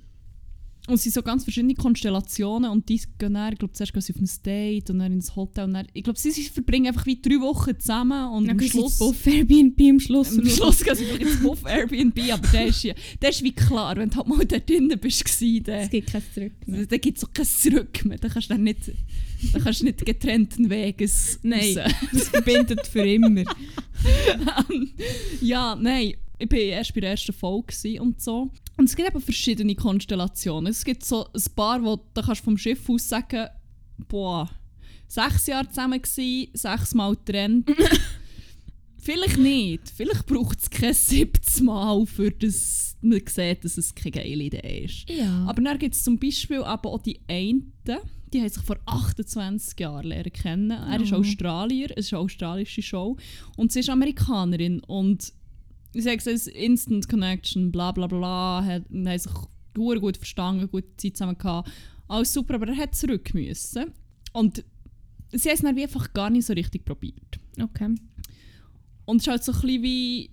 [0.88, 4.02] und es sind so ganz verschiedene Konstellationen und die gehen dann, ich glaube, zuerst gehen
[4.02, 6.86] sie auf ein Date und dann ins Hotel und dann, ich glaube, sie, sie verbringen
[6.88, 10.38] einfach wie drei Wochen zusammen und Dann am Schluss, Buff Airbnb am Schluss.
[10.38, 13.96] am Schluss gehen sie ins Buff Airbnb, aber der ist, ja, der ist wie klar,
[13.96, 16.86] wenn du halt mal da drinnen bist, gewesen, Es dann, gibt kein Zurück mehr.
[16.86, 18.92] dann gibt es auch kein Zurück mehr, dann kannst du dann nicht,
[19.52, 21.78] dann kannst du nicht getrennten Weges Nein.
[22.12, 23.44] Das verbindet für immer.
[24.70, 24.90] Ähm,
[25.40, 28.50] ja, nein, ich war erst bei der ersten Folge und so.
[28.76, 30.70] Und es gibt eben verschiedene Konstellationen.
[30.70, 33.48] Es gibt so ein paar, wo da kannst du vom Schiff aus sagen,
[34.08, 34.50] boah,
[35.08, 37.70] sechs Jahre zusammen gewesen, sechsmal getrennt.
[38.98, 39.92] Vielleicht nicht.
[39.94, 44.84] Vielleicht braucht es kein siebtes Mal, für das man sieht, dass es keine geile Idee
[44.84, 45.08] ist.
[45.08, 45.44] Ja.
[45.46, 47.72] Aber dann gibt es zum Beispiel aber auch die einen,
[48.32, 50.70] die haben sich vor 28 Jahren lernen kennen.
[50.70, 51.12] Er ist.
[51.12, 53.16] Australier, es ist eine australische Show.
[53.56, 54.80] Und sie ist Amerikanerin.
[54.80, 55.32] Und
[55.96, 58.62] ich sage es ist Instant Connection, bla bla bla.
[58.64, 59.32] Hat, haben sich
[59.74, 61.70] gut, gut verstanden, gute Zeit zusammen gehabt.
[62.08, 63.92] Alles super, aber er hat zurück müssen.
[64.32, 64.64] Und
[65.32, 67.38] sie haben es dann einfach gar nicht so richtig probiert.
[67.60, 67.94] okay.
[69.06, 70.30] Und es ist halt so ein bisschen wie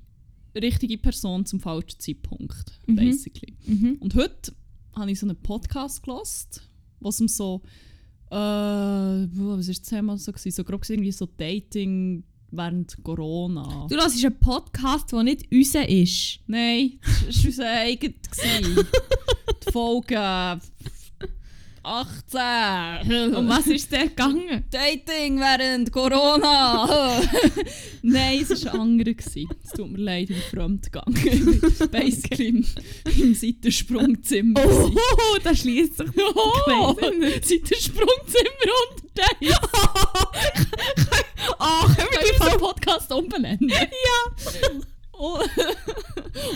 [0.56, 2.95] richtige Person zum falschen Zeitpunkt, Mhm.
[2.95, 3.56] basically.
[3.65, 3.97] Mhm.
[3.99, 4.54] Und heute
[4.95, 6.62] habe ich so einen Podcast gelost,
[6.99, 7.62] wo es um so,
[8.32, 10.32] äh, was war das Thema so?
[10.32, 10.52] Gewesen?
[10.56, 12.23] So grob irgendwie so Dating
[12.56, 13.88] während Corona.
[13.89, 16.39] Du hörst einen Podcast, der nicht unser ist.
[16.48, 18.13] Nein, das war unser eigener.
[18.13, 18.88] gewesen.
[19.68, 20.60] Die Folge
[21.84, 23.36] 18.
[23.36, 24.63] Um was ist der gegangen?
[24.72, 27.22] Dating während Corona!
[28.02, 29.15] Nein, es war ein anderer.
[29.17, 31.15] Es tut mir leid, ich bin fremdgegangen.
[31.15, 32.65] Ich war basically im,
[33.17, 34.62] im Seitensprungzimmer.
[34.62, 34.98] gewesen.
[34.98, 36.36] Oh, da schließt sich noch.
[36.67, 36.96] Oh.
[37.41, 39.58] Seitensprungzimmer und Dates.
[41.60, 43.69] Oh, können wir den Podcast umbenennen?
[43.69, 44.72] Ja.
[45.13, 45.39] Oh.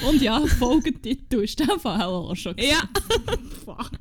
[0.07, 2.55] Und ja, Folgetitel ist der Fall auch schon.
[2.55, 2.71] gewesen.
[2.71, 2.89] Ja.
[3.65, 3.91] Fuck.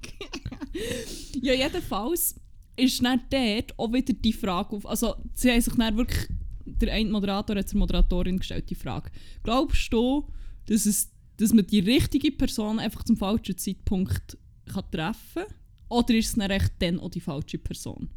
[1.41, 2.35] Ja, jedenfalls
[2.77, 4.87] ist dann dort auch wieder die Frage auf.
[4.87, 6.29] Also, sie haben sich dann wirklich.
[6.69, 9.11] Der eine Moderator hat zur Moderatorin gestellt die Frage:
[9.43, 10.29] Glaubst du,
[10.67, 14.37] dass, es, dass man die richtige Person einfach zum falschen Zeitpunkt
[14.67, 15.55] kann treffen kann?
[15.89, 18.09] Oder ist es dann echt dann auch die falsche Person?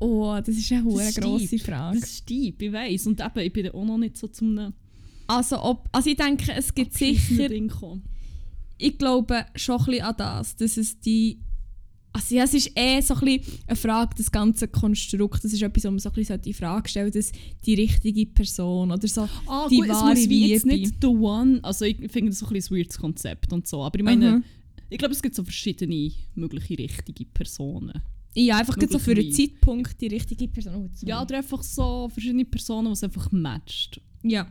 [0.00, 1.58] Oh, das ist eine ist grosse.
[1.58, 2.00] Frage.
[2.00, 3.06] Das ist deep, ich weiss.
[3.06, 4.72] Und eben, ich bin auch noch nicht so zum einem
[5.28, 7.48] Also, ob, also ich denke, es gibt sicher...
[8.82, 11.38] Ich glaube schon ein bisschen an das, dass es die...
[12.14, 15.42] Also ja, es ist eh so ein bisschen eine Frage, das ganze Konstrukt.
[15.44, 17.32] Das ist etwas, wo man so ein bisschen die Frage stellt, dass
[17.64, 19.26] die richtige Person oder so...
[19.46, 20.76] Ah, Die gut, es wahre muss wie jetzt Liebe.
[20.80, 21.60] nicht the one.
[21.62, 23.82] Also ich finde das so ein bisschen ein weirdes Konzept und so.
[23.82, 24.44] Aber ich meine, Mhm.
[24.90, 28.02] ich glaube, es gibt so verschiedene mögliche richtige Personen.
[28.34, 29.32] Ja, einfach so für einen.
[29.32, 30.74] Zeitpunkt die richtige Person.
[30.74, 34.00] Oh, Ja, oder einfach so verschiedene Personen, die es einfach matcht.
[34.22, 34.46] ja.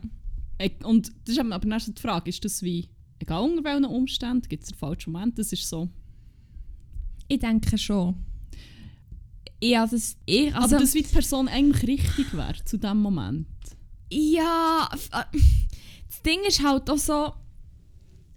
[0.58, 2.88] Ich- Und das ist aber dann die Frage, ist das wie,
[3.22, 5.38] egal unter welchen Umständen, gibt es einen falschen Moment?
[5.38, 5.88] Das ist so.
[7.28, 8.16] Ich denke schon.
[9.62, 10.16] Ja, das...
[10.26, 13.46] Ich, also, aber dass die Person eigentlich richtig wäre zu dem Moment.
[14.10, 15.38] Ja, äh,
[16.08, 17.32] das Ding ist halt auch so.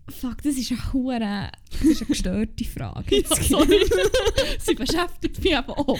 [0.07, 3.21] Fuck, das ist eine hure, das ist eine gestörte Frage.
[3.21, 3.85] Ja, sorry.
[4.59, 5.99] Sie beschäftigt mich eben auch.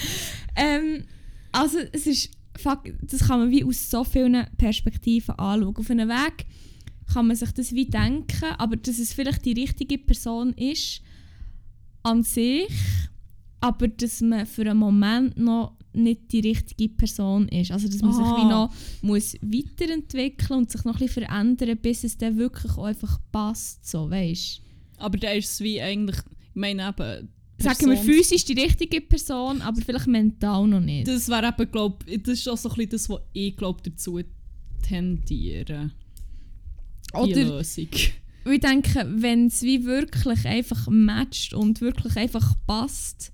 [0.56, 1.06] ähm,
[1.52, 5.76] also es ist, fuck, das kann man wie aus so vielen Perspektiven anschauen.
[5.76, 6.46] Auf einem Weg
[7.14, 11.02] kann man sich das wie denken, aber dass es vielleicht die richtige Person ist
[12.04, 12.68] an sich,
[13.62, 17.72] aber dass man für einen Moment noch nicht die richtige Person ist.
[17.72, 18.38] Also dass man sich Ah.
[18.38, 22.84] wie noch muss weiterentwickeln und sich noch ein bisschen verändern, bis es dann wirklich auch
[22.84, 24.62] einfach passt, so, weißt
[24.98, 29.62] Aber da ist es wie eigentlich, ich meine eben, Sagen wir physisch die richtige Person,
[29.62, 31.08] aber vielleicht mental noch nicht.
[31.08, 34.20] Das wäre eben, glaub, das ist auch so ein bisschen das, was ich glaube dazu
[34.86, 35.92] tendiere.
[37.16, 37.88] Die Oder Lösung.
[38.46, 43.32] Und ich denke, wenn es wie wirklich einfach matcht und wirklich einfach passt,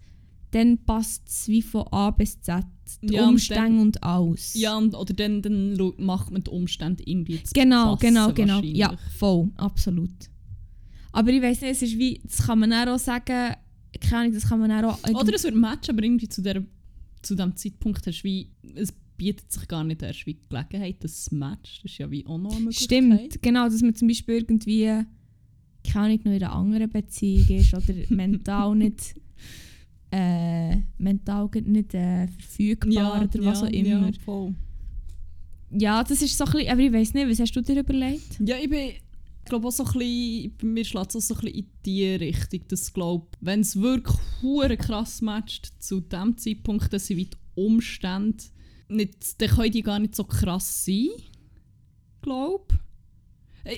[0.51, 2.63] dann passt es wie von A bis Z.
[3.01, 4.53] Die Ja, und Umstände dann- und alles.
[4.53, 8.59] Ja, und, oder dann, dann macht man die Umstände irgendwie zu genau, passen, genau, genau.
[8.61, 10.11] Ja, voll, absolut.
[11.13, 13.55] Aber ich weiß nicht, es ist wie, das kann man auch sagen,
[13.99, 14.97] keine Ahnung, das kann man auch...
[15.09, 16.63] Oder es wird matchen, aber irgendwie zu, der,
[17.21, 21.03] zu dem Zeitpunkt hast du wie, es bietet sich gar nicht erst wie die Gelegenheit,
[21.03, 21.83] dass es matcht.
[21.83, 22.73] Das ist ja wie auch noch eine.
[22.73, 24.85] Stimmt, genau, dass man zum Beispiel irgendwie,
[25.83, 29.13] keine Ahnung, noch in einer anderen Beziehung ist oder mental nicht,
[30.09, 34.07] äh, mental nicht äh, verfügbar Ja, oder was ja, auch immer.
[34.07, 34.55] Ja, voll.
[35.69, 38.39] Ja, das ist so ein bisschen, aber ich weiß nicht, was hast du dir überlegt?
[38.43, 41.41] Ja, ich bin, ich glaube auch so ein bisschen, mir schlägt es auch so ein
[41.41, 46.91] bisschen in die Richtung, dass glaube, wenn es wirklich hure krass matcht zu dem Zeitpunkt,
[46.91, 48.43] dass sie wie die Umstände
[48.91, 51.09] nicht, dann können die gar nicht so krass sein,
[52.21, 52.79] glaube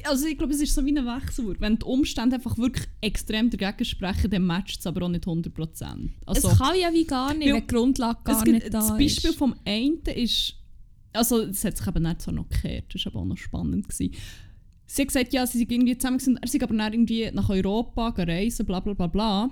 [0.06, 1.58] also ich glaube, es ist so wie ein Wechselwurf.
[1.60, 6.10] Wenn die Umstände einfach wirklich extrem dagegen sprechen, dann matcht es aber auch nicht 100%.
[6.26, 8.74] Also, es kann ja wie gar nicht, Weil wenn die Grundlage gar es gibt, nicht
[8.74, 9.38] da das Beispiel ist.
[9.38, 10.56] vom einen ist,
[11.12, 13.90] also es hat sich eben nicht so noch gekehrt, das war aber auch noch spannend.
[13.90, 14.16] Gewesen.
[14.86, 17.50] Sie hat gesagt, ja, sie sind irgendwie zusammen gewesen, er ist aber dann irgendwie nach
[17.50, 19.50] Europa reisen, bla bla bla bla.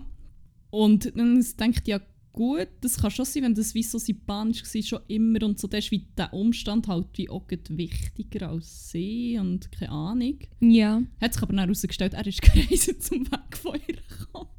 [0.70, 2.00] Und dann denkt ja,
[2.34, 5.60] gut, das kann schon sein, wenn das wie so sein Plan war, schon immer und
[5.60, 10.40] so, dann ist wie der Umstand halt wie auch wichtiger als sie und keine Ahnung.
[10.60, 11.02] Ja.
[11.20, 14.50] Hat sich aber dann herausgestellt, er ist gereist zum Weg von ihr gekommen.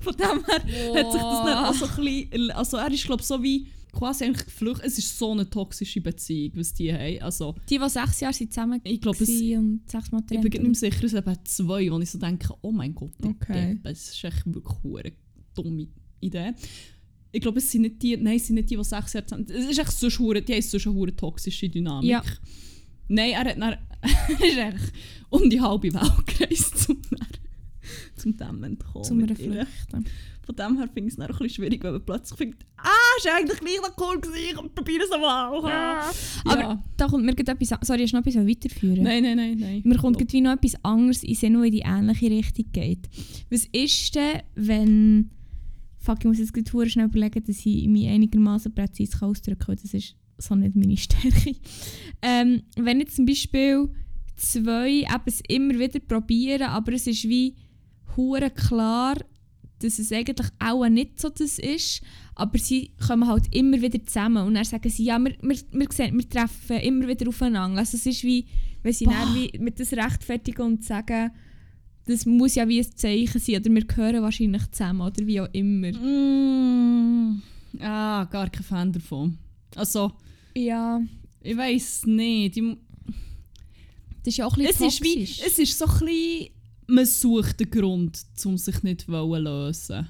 [0.00, 3.22] Von dem her hat sich das dann auch so ein bisschen, also er ist glaube
[3.22, 4.86] so wie quasi eigentlich geflüchtet.
[4.86, 7.22] Es ist so eine toxische Beziehung, was die haben.
[7.22, 10.42] Also Die, die sechs Jahre sind zusammen ich glaube, es, ich und sechs Mal bin
[10.42, 10.68] getrennt.
[10.68, 13.78] nicht mehr sicher, es sind zwei, wo ich so denke, oh mein Gott, Okay.
[13.82, 15.12] Das ist echt wirklich eine
[15.54, 15.88] dumme
[16.20, 16.52] Idee.
[17.32, 19.46] Ich glaube, es sind nicht die, nein, es sind nicht die, die sechs Jahre zusammen
[19.48, 22.08] Es ist echt so hure, die haben so eine toxische Dynamik.
[22.08, 22.22] Ja.
[23.08, 23.62] Nein, er hat dann,
[24.40, 24.92] er ist echt
[25.30, 27.26] um die halbe Welt gereist, um, dann,
[28.16, 29.04] zum dem entkommen.
[29.04, 29.36] Zum.
[29.36, 30.06] Flüchten.
[30.46, 32.60] Von dem her finde ich es dann auch ein bisschen schwierig, wenn man plötzlich findet,
[32.76, 35.60] ah, ist eigentlich gleich noch cool gewesen, und probiere es mal.
[35.68, 36.10] Ja.
[36.44, 37.68] Aber da kommt mir etwas.
[37.82, 39.02] Sorry, hast du noch etwas weiterführen?
[39.02, 39.82] Nein, nein, nein, nein.
[39.84, 43.08] Mir kommt gerade wie noch etwas anderes in Sinn, das in die ähnliche Richtung geht.
[43.50, 45.30] Was ist denn, wenn...
[46.06, 49.92] Fuck, ich muss jetzt verdammt schnell überlegen, dass ich mich einigermaßen präzise ausdrücken kann, das
[49.92, 51.56] ist so nicht meine Stärke.
[52.22, 53.88] Ähm, wenn jetzt zum Beispiel
[54.36, 57.56] zwei es immer wieder probieren, aber es ist wie
[58.16, 59.16] hure klar,
[59.80, 62.02] dass es eigentlich auch nicht so das ist,
[62.36, 65.88] aber sie kommen halt immer wieder zusammen und dann sagen sie, ja, wir, wir, wir,
[65.90, 67.80] sehen, wir treffen immer wieder aufeinander.
[67.80, 68.46] Also es ist wie,
[68.84, 69.14] wenn sie Boah.
[69.14, 71.32] dann wie mit das rechtfertigen und sagen,
[72.06, 75.48] das muss ja wie ein Zeichen sein oder wir gehören wahrscheinlich zusammen oder wie auch
[75.52, 75.92] immer.
[75.92, 77.42] Mm,
[77.80, 79.36] ah, gar kein Fan davon.
[79.74, 80.12] Also,
[80.54, 81.00] Ja,
[81.42, 82.56] ich weiß nicht.
[82.56, 82.62] Ich,
[84.22, 85.42] das ist ja auch ein es, bisschen ist wie, toxisch.
[85.46, 86.48] es ist so ein bisschen,
[86.88, 90.08] man sucht einen Grund, um sich nicht zu lösen.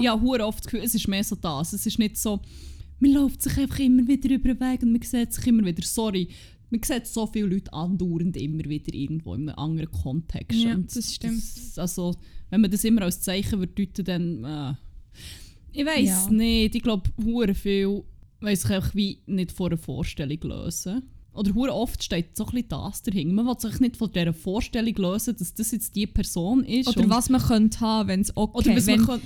[0.00, 1.72] ja, hure oft das Gefühl, es ist mehr so das.
[1.72, 2.40] Es ist nicht so,
[3.00, 5.82] man läuft sich einfach immer wieder über den Weg und man sieht sich immer wieder.
[5.82, 6.28] Sorry,
[6.72, 10.58] man sieht so viele Leute andauernd immer wieder irgendwo in einem anderen Kontext.
[10.58, 11.36] Ja, Und das stimmt.
[11.56, 12.16] Das, also,
[12.50, 14.44] wenn man das immer als Zeichen würde deuten, dann.
[14.44, 14.74] Äh,
[15.72, 16.30] ich weiß Ja.
[16.30, 16.74] nicht.
[16.74, 18.02] Ich glaube, hure viel
[18.40, 21.02] weil sich einfach wie nicht vor einer Vorstellung lösen.
[21.34, 23.32] Oder hure oft steht so ein bisschen das dahinter.
[23.34, 26.88] Man will sich nicht von dieser Vorstellung lösen, dass das jetzt die Person ist.
[26.88, 29.20] oder was man könnte haben, wenn es okay oder was wenn, man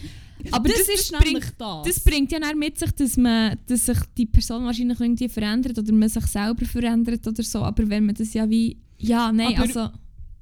[0.53, 1.83] Aber das, das, ist ist bringt, nämlich das.
[1.87, 5.79] das bringt ja dann mit sich, dass, man, dass sich die Person wahrscheinlich irgendwie verändert
[5.79, 7.61] oder man sich selber verändert oder so.
[7.63, 8.79] Aber wenn man das ja wie...
[8.99, 9.89] Ja, nein, Aber- also...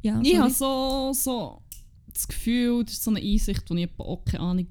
[0.02, 1.62] Ja, Ich habe so, so
[2.12, 4.66] das Gefühl, das ist so eine Einsicht, die ich auch, keine Ahnung,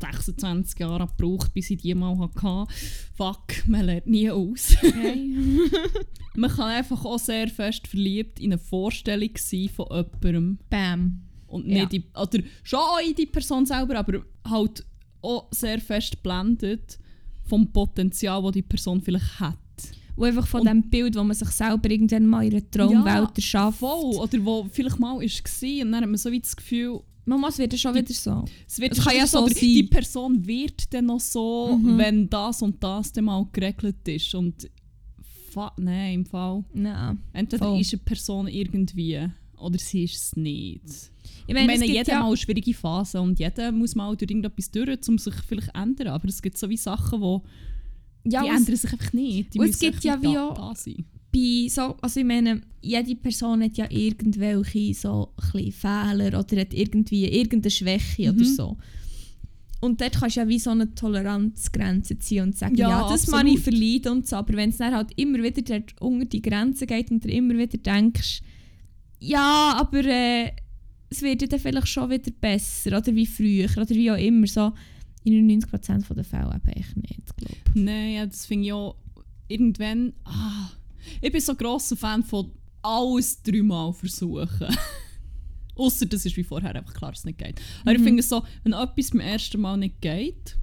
[0.00, 2.72] 26 Jahre gebraucht, bis ich die mal hatte.
[3.16, 4.76] Fuck, man lernt nie aus.
[4.82, 5.30] Okay.
[6.36, 10.58] man kann einfach auch sehr fest verliebt in eine Vorstellung sein von jemandem.
[10.70, 11.22] Bam.
[11.46, 11.80] Und Ja.
[11.84, 14.84] nicht in, oder schon auch in die Person selber, aber halt
[15.22, 16.98] auch sehr fest blendet
[17.44, 19.56] vom Potenzial, das die Person vielleicht hat.
[20.14, 23.36] Und einfach von Und- dem Bild, wo man sich selber irgendwann mal in einer Traumwelt
[23.36, 23.78] erschafft.
[23.78, 24.16] Voll.
[24.16, 27.58] Oder wo vielleicht mal war und dann hat man so wie das Gefühl, Mama, es
[27.58, 28.44] wird ja schon Die- wieder so.
[28.66, 29.54] Es wird Es kann ja so sein.
[29.60, 31.98] Die Person wird dann noch so, Mhm.
[31.98, 34.34] wenn das und das dann mal geregelt ist.
[34.34, 34.68] Und
[35.76, 36.64] nein, im Fall.
[36.72, 37.18] Nein.
[37.32, 37.80] Entweder Voll.
[37.80, 40.82] ist eine Person irgendwie oder sie ist es nicht.
[40.84, 41.10] Ich
[41.48, 44.70] Ich meine, meine, jeder ja, mal eine schwierige Phase und jeder muss mal durch irgendetwas
[44.70, 46.08] durch, um sich vielleicht zu ändern.
[46.08, 47.42] Aber es gibt so wie Sachen, wo,
[48.24, 49.54] ja, die ändern sich einfach nicht.
[49.54, 51.04] Die und es müssen gibt ja wie auch- da sein.
[51.38, 57.26] Bei so, also ich meine, jede Person hat ja irgendwelche so Fehler oder hat irgendwie
[57.26, 58.36] irgendeine Schwäche Mhm.
[58.38, 58.76] oder so.
[59.80, 63.28] Und dort kannst du ja wie so eine Toleranzgrenze ziehen und sagen, ja, Ja, das
[63.28, 63.58] mag absolut.
[63.58, 64.36] ich verleiden und so.
[64.36, 67.54] Aber wenn es dann halt immer wieder dort unter die Grenze geht und du immer
[67.56, 68.40] wieder denkst,
[69.20, 70.50] ja, aber äh,
[71.10, 74.46] es wird ja dann vielleicht schon wieder besser oder wie früher oder wie auch immer.
[74.48, 74.72] So
[75.24, 77.74] in 99% der Fälle eben echt nicht, glaube ich.
[77.82, 78.96] Nein, ja, das finde ich auch
[79.46, 80.12] irgendwann.
[80.24, 80.70] Ah,
[81.20, 82.50] ich bin so ein grosser Fan von
[82.82, 84.48] alles dreimal versuchen.
[85.74, 87.60] Außer das ist wie vorher einfach klar, dass es nicht geht.
[87.82, 88.04] Aber ich Mhm.
[88.04, 90.56] finde es so, wenn etwas beim ersten Mal nicht geht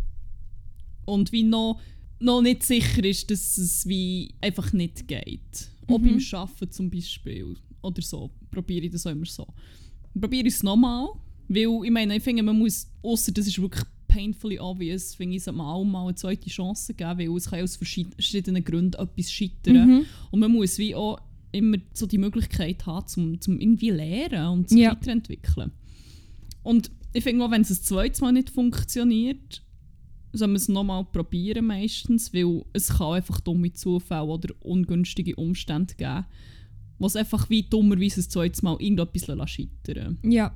[1.06, 1.80] und wie noch,
[2.20, 5.70] noch nicht sicher ist, dass es wie einfach nicht geht.
[5.88, 6.04] Auch Mhm.
[6.18, 9.48] beim Arbeiten zum Beispiel oder so, probiere ich das auch immer so.
[10.20, 11.08] Probiere ich es nochmal,
[11.48, 15.44] weil ich meine, ich finde, man muss, außer das ist wirklich painfully obvious, finde ich,
[15.44, 19.00] sollte man auch mal eine zweite Chance geben, weil es kann aus verschied- verschiedenen Gründen
[19.02, 19.88] etwas scheitern.
[19.88, 20.06] Mhm.
[20.32, 21.20] Und man muss wie auch
[21.52, 24.92] immer so die Möglichkeit haben, zum, zum irgendwie lernen und sich Ja.
[24.92, 25.72] weiterentwickeln.
[26.64, 29.62] Und ich finde auch, wenn es ein zweites Mal nicht funktioniert,
[30.34, 35.94] soll man es nochmal probieren meistens, weil es kann einfach dumme Zufälle oder ungünstige Umstände
[35.96, 36.26] geben,
[37.00, 40.32] was einfach wie dummerweise ein zweites Mal irgendetwas scheitern lassen.
[40.32, 40.54] Ja.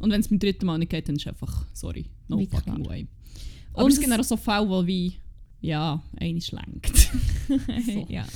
[0.00, 2.74] Und wenn es beim dritten Mal nicht geht, dann ist einfach, sorry, no Wie fucking
[2.82, 2.86] klar.
[2.88, 3.06] way.
[3.72, 5.14] Aber Und es gibt es- auch so Fälle, wo wie,
[5.60, 6.96] ja, eines lenkt.
[7.86, 8.06] So.
[8.08, 8.26] ja.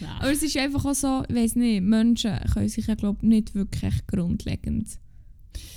[0.00, 0.10] Nein.
[0.20, 3.54] Aber es ist einfach auch so, ich weiß nicht, Menschen können sich ja glaub, nicht
[3.54, 4.88] wirklich grundlegend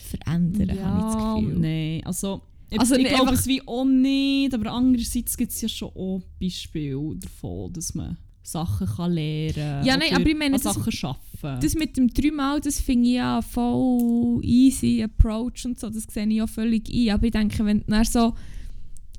[0.09, 1.59] verändern, habe ich das Gefühl.
[1.59, 5.61] Nein, also, ich, Also ich nicht glaube es wie auch nicht, aber andererseits gibt es
[5.61, 8.17] ja schon auch Beispiele davon, dass man
[8.51, 11.59] Sachen kann lernen Ja, nein, aber ich meine, das- Sachen schaffen.
[11.61, 16.27] Das mit dem dreimal, das finde ich ja voll easy Approach und so, das sehe
[16.27, 17.09] ich ja völlig ein.
[17.11, 18.33] Aber ich denke, wenn du so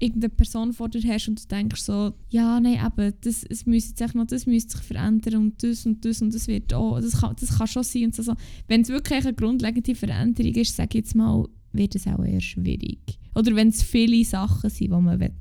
[0.01, 4.05] irgendeine Person vor dir hast und du denkst so, ja, nein, eben, das, es müsste
[4.05, 7.21] echt noch, das müsste sich verändern und das und das und das wird auch, das
[7.21, 8.23] kann, das kann schon sein und so.
[8.23, 8.35] so.
[8.67, 12.41] Wenn es wirklich eine grundlegende Veränderung ist, sage ich jetzt mal, wird es auch eher
[12.41, 12.99] schwierig.
[13.35, 15.33] Oder wenn es viele Sachen sind, die man will.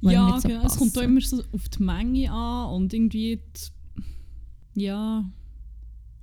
[0.00, 0.66] Ja, so genau.
[0.66, 5.24] es kommt auch immer so auf die Menge an und irgendwie die, ja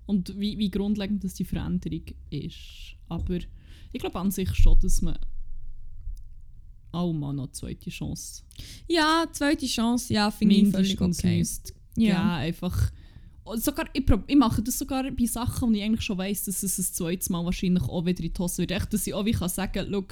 [0.06, 2.02] und wie, wie grundlegend das die Veränderung
[2.32, 2.96] ist.
[3.10, 3.38] Aber
[3.92, 5.18] ich glaube an sich schon, dass man
[6.92, 8.42] auch mal noch eine zweite Chance
[8.88, 11.46] Ja, zweite Chance, ja, finde ich völlig okay.
[11.96, 12.10] Ja.
[12.10, 12.36] ja.
[12.38, 12.92] einfach
[13.50, 16.62] und sogar, ich, ich mache das sogar bei Sachen, wo ich eigentlich schon weiss, dass
[16.62, 18.72] es ein zweites Mal wahrscheinlich auch wieder in die Hose wird.
[18.72, 20.06] Echt, dass ich auch wie kann sagen kann,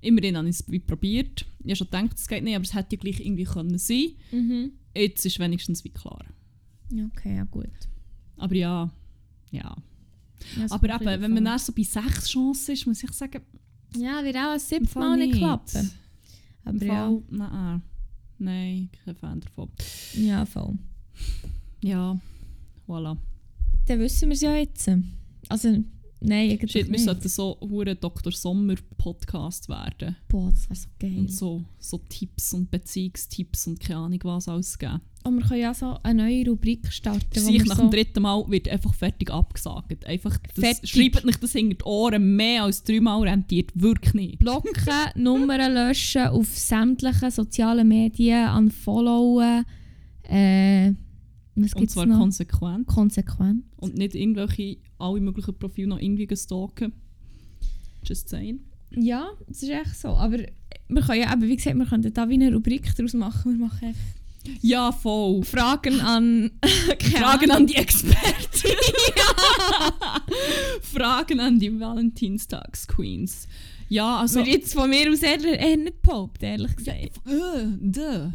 [0.00, 1.46] immerhin habe ich es wie probiert.
[1.60, 4.08] Ich habe schon gedacht, es geht nicht, aber es hätte ja gleich irgendwie können sein
[4.32, 4.72] Mhm.
[4.94, 6.24] Jetzt ist wenigstens wie klar.
[6.92, 7.68] Okay, ja gut.
[8.36, 8.90] Aber ja,
[9.50, 9.76] ja.
[10.56, 13.42] Ja, aber eben, wenn man dann so bei sechs Chancen ist, muss ich sagen,
[13.96, 15.90] Ja, wird auch ein siebtes Mal nicht klappen.
[16.64, 17.82] Im Aber ja, Fall, nein,
[18.38, 19.68] nein, kein Fan davon.
[20.14, 20.78] ja, voll.
[21.82, 22.18] Ja,
[22.88, 23.16] voilà.
[23.86, 24.90] Dann wissen wir es ja jetzt.
[25.48, 25.84] Also,
[26.20, 27.04] nein, eigentlich Shit, wir nicht.
[27.04, 28.32] sollten so hure Dr.
[28.32, 30.16] Sommer Podcast werden.
[30.28, 31.18] Boah, das wäre so geil.
[31.18, 35.00] Und so, so Tipps und Beziehungstipps und keine Ahnung was alles geben.
[35.22, 37.38] Und wir können ja so eine neue Rubrik starten.
[37.38, 40.06] Sich nach so dem dritten Mal wird einfach fertig abgesagt.
[40.06, 40.90] Einfach, das, Fertig.
[40.90, 44.38] schreibt nicht das hinter die Ohren, mehr als dreimal rentiert wirklich nicht.
[44.38, 44.72] blocken,
[45.16, 49.66] Nummern löschen, auf sämtlichen sozialen Medien, unfollowen.
[50.22, 50.94] Äh,
[51.54, 52.18] was Und zwar noch?
[52.18, 52.86] konsequent.
[52.86, 53.64] Konsequent.
[53.76, 56.92] Und nicht irgendwelche, alle möglichen Profile noch irgendwie stalken.
[58.04, 58.60] Just saying.
[58.96, 60.08] Ja, das ist echt so.
[60.08, 63.58] Aber wir können ja eben, wie gesagt, wir können da wie eine Rubrik daraus machen.
[63.58, 65.42] Wir machen echt Ja, voll.
[65.44, 66.50] Fragen an...
[67.00, 68.68] Fragen an die Experten.
[70.82, 73.46] Fragen an die Valentinstags-Queens.
[73.90, 74.38] Ja, also...
[74.40, 77.20] Also, jetzt von mir aus eher, eher nicht behaupten, ehrlich gesagt.
[77.26, 78.32] Äh, duh.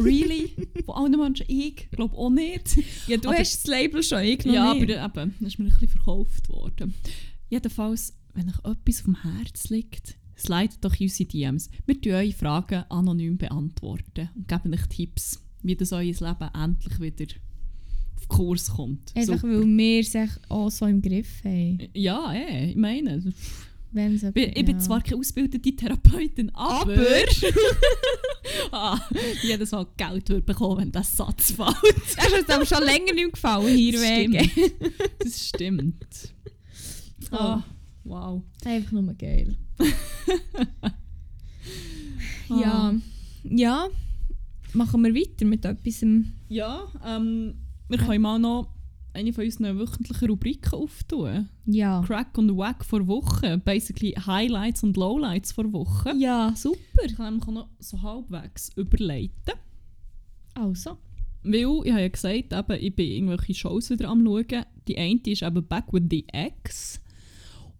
[0.00, 0.52] Really?
[0.86, 1.90] Von allen Menschen ich?
[1.90, 2.78] glaube auch nicht.
[3.08, 4.96] Ja, du Aber- hast das Label schon, ich noch ja, nicht.
[4.96, 6.94] aber eben, das ist mir ein bisschen verkauft worden.
[7.50, 11.70] Jedenfalls, wenn euch etwas auf dem Herz liegt, slidet doch in unsere DMs.
[11.86, 17.00] Wir beantworten eure Fragen anonym beantworten und geben euch Tipps, wie das euer Leben endlich
[17.00, 17.26] wieder
[18.16, 19.12] auf Kurs kommt.
[19.16, 20.14] Einfach So, weil wir es
[20.48, 21.78] auch so im Griff haben.
[21.94, 23.34] ja, eh, ich meine, Wenn
[23.96, 24.78] ich bin, ich bin ja.
[24.78, 27.06] zwar keine ausgebildete Therapeutin, aber, Aber?
[28.72, 29.00] ah,
[29.42, 31.76] jedes Mal Geld würde bekommen, wenn das Satz fällt.
[32.16, 34.50] Das hat uns aber schon länger nicht gefallen, hier wegen.
[35.18, 36.34] Das stimmt.
[37.30, 37.36] Oh.
[37.36, 37.64] Ah,
[38.02, 38.42] wow.
[38.64, 39.56] Einfach nur geil.
[42.48, 42.60] Ah.
[42.60, 42.94] Ja.
[43.44, 43.88] Ja.
[44.72, 46.04] Machen wir weiter mit etwas.
[46.48, 47.54] Ja, ähm,
[47.88, 48.73] wir können mal noch
[49.14, 51.48] eine von unseren wöchentlichen Rubriken auftun.
[51.66, 52.02] Ja.
[52.06, 53.58] Crack und Wack vor Woche.
[53.58, 56.12] Basically Highlights und Lowlights vor Woche.
[56.18, 57.04] Ja, super.
[57.04, 59.54] Ich kann nämlich noch so halbwegs überleiten.
[60.54, 60.98] Also.
[61.42, 64.64] Weil, ich habe ja gesagt, eben, ich bin irgendwelche Shows wieder am schauen.
[64.88, 67.00] Die eine ist eben Back with the Ex.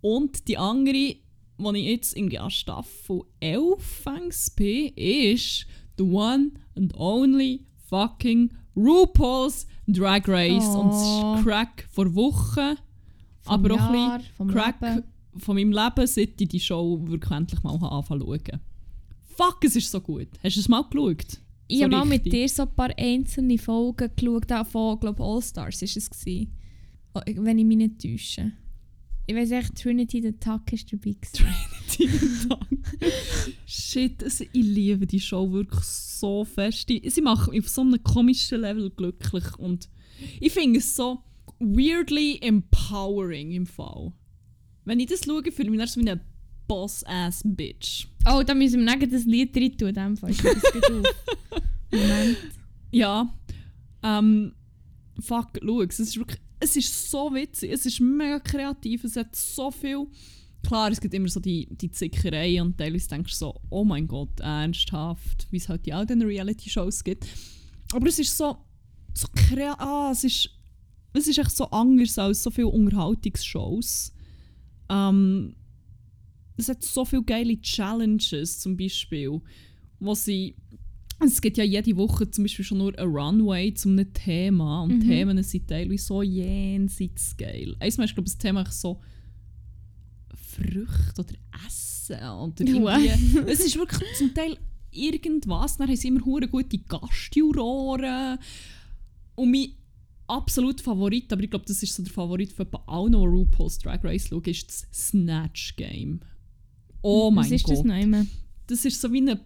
[0.01, 1.19] Und die andere, die
[1.59, 5.67] ich jetzt irgendwie an Staffel 11 fängs bin, ist
[5.97, 10.67] the one and only fucking RuPaul's Drag Race.
[10.67, 11.35] Und es Oh.
[11.37, 12.77] ist Crack vor Wochen.
[13.41, 15.03] Vom aber auch ein Jahr, bisschen Crack Leben.
[15.37, 18.61] von meinem Leben, seit ich die Show wirklich endlich mal anfangen zu schauen.
[19.37, 20.29] Fuck, es ist so gut.
[20.43, 21.39] Hast du es mal geschaut?
[21.67, 25.23] Ich So habe mal mit dir so ein paar einzelne Folgen geschaut, auch von, glaube
[25.23, 26.11] All Stars war es.
[26.11, 26.53] Gewesen.
[27.15, 28.53] Oh, Wenn ich mich nicht täusche.
[29.27, 31.17] Ich weiß echt, Trinity the Tuck ist dabei.
[31.99, 32.85] gewesen.
[33.67, 36.89] Shit, es- ich liebe die Show wirklich so fest.
[36.89, 39.89] Sie machen mich auf so einem komischen Level glücklich und
[40.41, 41.23] ich finde es so
[41.59, 44.13] weirdly empowering im Fall.
[44.85, 46.21] Wenn ich das schaue, fühle ich mich so wie eine
[46.69, 48.07] Boss-Ass-Bitch.
[48.31, 49.89] Oh, da müssen wir das Lied rein tun.
[49.89, 50.33] in dem Fall.
[51.93, 52.37] Moment.
[52.91, 53.33] Ja,
[54.03, 54.53] ähm,
[55.21, 59.37] fuck, schau, es ist wirklich, es ist so witzig, es ist mega kreativ, es hat
[59.37, 60.07] so viel,
[60.67, 64.09] klar, es gibt immer so die, die Zickerei und teilweise denkst du so, oh mein
[64.09, 67.27] Gott, ernsthaft, wie es halt die alten Reality-Shows gibt,
[67.93, 68.57] aber es ist so,
[69.13, 70.51] so kreativ, ah, es ist,
[71.13, 74.13] es ist echt so anders als so viele Unterhaltungsshows.
[74.89, 75.55] Ähm,
[76.57, 79.41] es hat so viele geile Challenges zum Beispiel,
[80.01, 80.57] wo sie
[81.25, 84.99] es gibt ja jede Woche zum Beispiel schon nur ein Runway zu einem Thema und
[84.99, 85.09] Mhm.
[85.09, 87.77] Themen sind teilweise so jenseits geil.
[87.81, 89.01] Einmal ist glaube ich das Thema so
[90.35, 91.35] Früchte oder
[91.67, 93.39] Essen oder irgendwie.
[93.47, 94.57] es ist wirklich zum Teil
[94.91, 95.77] irgendwas.
[95.77, 98.39] Dann haben sie immer hure gute Gastjuroren.
[99.37, 99.69] Und mein
[100.27, 104.03] absolut Favorit, aber ich glaube, das ist so der Favorit von allen, die RuPaul's Drag
[104.05, 106.21] Race schauen, ist das Snatch Game.
[107.03, 107.79] Oh mein Was ist Gott.
[107.79, 108.27] das noch
[108.67, 109.41] Das ist so wie eine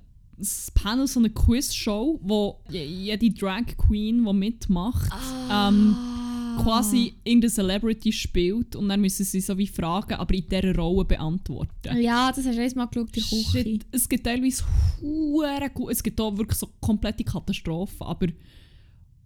[0.75, 5.11] Panel, so eine Quiz-Show, wo je- jede Drag Queen, die mitmacht,
[5.51, 6.61] ähm, Ah.
[6.63, 11.05] quasi irgendeine Celebrity spielt und dann müssen sie so wie Fragen, aber in dieser Rolle
[11.05, 12.01] beantworten.
[12.01, 13.51] Ja, das hast du einmal geschaut, die Küche.
[13.63, 14.65] Shit, es gibt teilweise
[15.01, 18.27] hure gut, es gibt auch wirklich so komplette Katastrophen, aber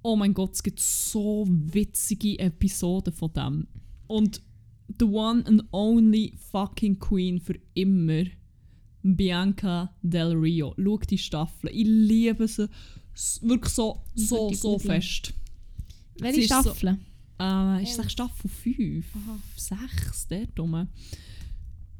[0.03, 3.67] oh mein Gott, es gibt so witzige Episoden von dem.
[4.09, 4.43] Und
[4.99, 8.25] the one and only fucking Queen für immer,
[9.03, 10.75] Bianca Del Rio.
[10.79, 12.69] Schau die Staffel, ich liebe sie
[13.43, 15.33] wirklich so, so, so fest.
[16.19, 16.99] Welche sie ist so- Staffel?
[17.41, 19.05] Äh, ist es Staffel 5?
[19.57, 20.89] 6, dort rum.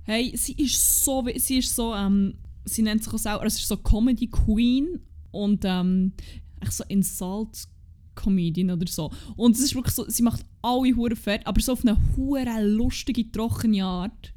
[0.05, 2.35] Hey, sie ist so, sie ist so, ähm,
[2.65, 5.01] sie nennt sich auch selber, also sie ist so Comedy Queen
[5.31, 6.13] und ähm,
[6.61, 7.67] echt so Insult
[8.15, 9.11] Comedian oder so.
[9.37, 12.63] Und es ist wirklich so, sie macht alle Huren fett, aber so auf eine hure
[12.67, 14.33] lustige, trockene Art.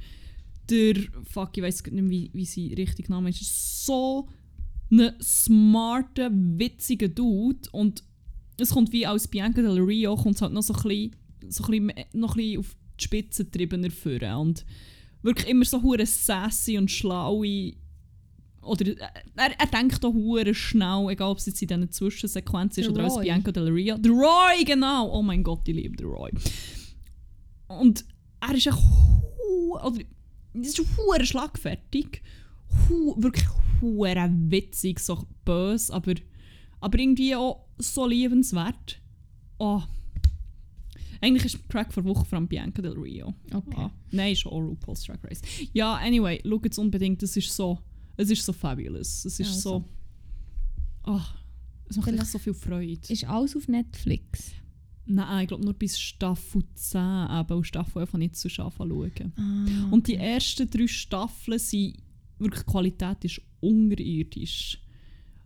[0.69, 4.27] Der, fuck, ich weiß nicht mehr, wie, wie sie richtig Name ist, ist so
[4.91, 8.03] ein smarter, witziger Dude und
[8.57, 11.15] es kommt wie aus Bianca Del Rio, kommt halt noch so ein bisschen,
[11.49, 14.65] so ein bisschen, noch ein bisschen auf die Spitze getriebener führen und
[15.21, 17.73] wirklich immer so hure sassy und schlaue
[18.61, 18.95] oder äh,
[19.35, 22.95] er, er denkt auch hure schnell, egal ob es jetzt in diesen Zwischensequenzen ist Der
[22.95, 23.19] oder als.
[23.19, 23.97] Bianca Del Rio.
[23.97, 25.11] Der Roy, genau!
[25.11, 26.31] Oh mein Gott, ich liebe den Roy.
[27.67, 28.05] Und
[28.39, 28.77] er ist echt
[29.83, 29.99] oder
[30.55, 32.21] das ist hure schlagfertig,
[32.87, 33.47] hu, wirklich
[33.81, 36.15] hure witzig, so böse, aber,
[36.79, 39.01] aber irgendwie auch so liebenswert.
[39.57, 39.81] Oh.
[41.21, 43.33] Eigentlich ist Track vor Woche von Bianca Del Rio.
[43.53, 43.75] Okay.
[43.77, 45.41] Ah, nein, ist auch RuPaul's Drag Race.
[45.73, 47.79] Ja, anyway, schaut es unbedingt, das ist so,
[48.17, 49.25] es ist so fabulous.
[49.25, 49.59] Es ist Also.
[49.59, 49.85] so,
[51.05, 51.21] oh,
[51.89, 53.01] es macht echt so viel Freude.
[53.07, 54.51] Ist alles auf Netflix?
[55.07, 58.49] Nein, ich glaube nur bis Staffel 10, aber und Staffel 11 habe ich nicht zu
[58.49, 59.33] schaffen schauen.
[59.37, 61.97] Ah, Und die ersten drei Staffeln sind,
[62.39, 64.79] wirklich die Qualität ist unterirdisch.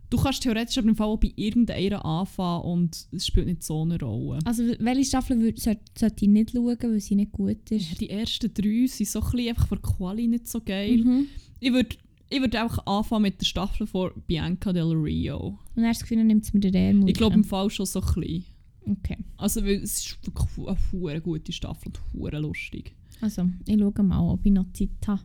[0.08, 3.82] Du kannst theoretisch aber im Fall auch bei irgendeiner anfangen und es spielt nicht so
[3.82, 4.40] eine Rolle.
[4.44, 8.00] Also welche Staffel sollte ich nicht schauen, weil sie nicht gut Ja, ist?
[8.00, 10.98] die ersten drei sind so ein bisschen einfach von der Quali nicht so geil.
[10.98, 11.26] Mhm.
[11.60, 11.94] Ich würde
[12.32, 15.58] ich würd einfach anfangen mit der Staffel von Bianca Del Rio.
[15.76, 17.08] Und hast du das Gefühl, nimmt es mir den Ärmel.
[17.08, 18.44] Ich glaube im Fall schon so ein bisschen.
[18.90, 19.18] Okay.
[19.36, 22.94] Also weil es ist wirklich eine hure gute Staffel und hure lustig.
[23.20, 25.22] Also, ich schaue mal, ob ich noch Zeit habe.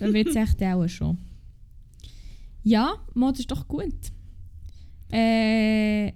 [0.00, 1.18] Dann wird es echt auch schon.
[2.62, 3.94] Ja, Mod ist doch gut.
[5.10, 6.12] Äh,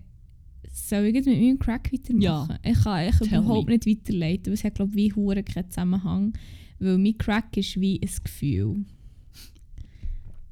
[0.70, 2.20] soll ich jetzt mit meinem Crack weitermachen?
[2.20, 2.58] Ja.
[2.62, 3.74] Ich kann echt überhaupt me.
[3.74, 6.32] nicht weiterleiten, weil es hat, glaube wie hure keinen Zusammenhang.
[6.78, 8.84] Weil mein Crack ist wie ein Gefühl.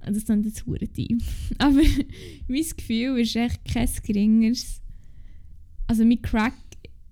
[0.05, 1.19] Das ist dann das hure Team.
[1.59, 1.83] Aber
[2.49, 4.81] mein Gefühl ist echt kein geringeres.
[5.91, 6.55] Also mein Crack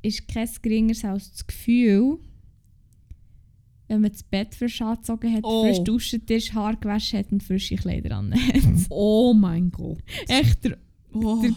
[0.03, 2.19] ist kein geringeres als das Gefühl,
[3.89, 5.65] wenn man das Bett frisch angezogen hat, Oh.
[5.65, 8.63] frisch duschen ist, Haar gewaschen hat und frische Kleider an hat.
[8.91, 9.99] Oh mein Gott.
[10.29, 10.79] Echt der
[11.13, 11.41] Oh.
[11.43, 11.51] Der-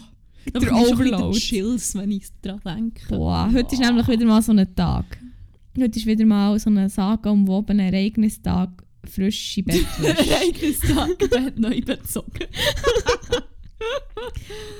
[0.52, 1.38] Da der bekomme ich ein Overload.
[1.38, 3.06] Chills, wenn ich daran denke.
[3.08, 5.04] Boah, heute ist nämlich wieder mal so ein Tag.
[5.78, 10.28] Heute ist wieder mal so ein sagenumwobener Ereignistag, frische Bettwäsche.
[10.28, 12.46] Ereignistag, Bett neu bezogen.